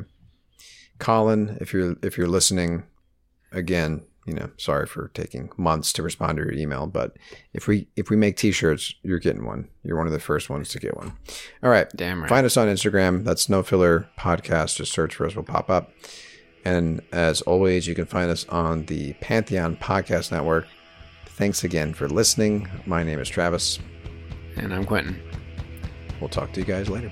Colin, 1.00 1.58
if 1.60 1.72
you're 1.72 1.96
if 2.04 2.16
you're 2.16 2.28
listening, 2.28 2.84
again, 3.50 4.04
you 4.26 4.34
know, 4.34 4.50
sorry 4.56 4.86
for 4.86 5.08
taking 5.14 5.50
months 5.56 5.92
to 5.94 6.02
respond 6.02 6.36
to 6.36 6.44
your 6.44 6.52
email, 6.52 6.86
but 6.86 7.16
if 7.54 7.66
we 7.66 7.88
if 7.96 8.10
we 8.10 8.16
make 8.16 8.36
T-shirts, 8.36 8.94
you're 9.02 9.18
getting 9.18 9.44
one. 9.44 9.68
You're 9.84 9.96
one 9.96 10.06
of 10.06 10.12
the 10.12 10.18
first 10.20 10.50
ones 10.50 10.68
to 10.70 10.80
get 10.80 10.96
one. 10.96 11.12
All 11.62 11.70
right, 11.70 11.88
Damn 11.94 12.20
right. 12.20 12.28
Find 12.28 12.44
us 12.44 12.56
on 12.56 12.68
Instagram. 12.68 13.24
That's 13.24 13.48
No 13.48 13.62
Filler 13.62 14.08
Podcast. 14.18 14.76
Just 14.76 14.92
search 14.92 15.14
for 15.14 15.26
us; 15.26 15.36
we'll 15.36 15.44
pop 15.44 15.70
up. 15.70 15.92
And 16.64 17.00
as 17.12 17.42
always, 17.42 17.86
you 17.86 17.94
can 17.94 18.06
find 18.06 18.28
us 18.28 18.44
on 18.48 18.86
the 18.86 19.12
Pantheon 19.14 19.76
Podcast 19.76 20.32
Network. 20.32 20.66
Thanks 21.26 21.62
again 21.62 21.94
for 21.94 22.08
listening. 22.08 22.68
My 22.86 23.04
name 23.04 23.20
is 23.20 23.28
Travis. 23.28 23.78
And 24.56 24.74
I'm 24.74 24.84
Quentin. 24.84 25.20
We'll 26.20 26.30
talk 26.30 26.52
to 26.54 26.60
you 26.60 26.66
guys 26.66 26.88
later. 26.88 27.10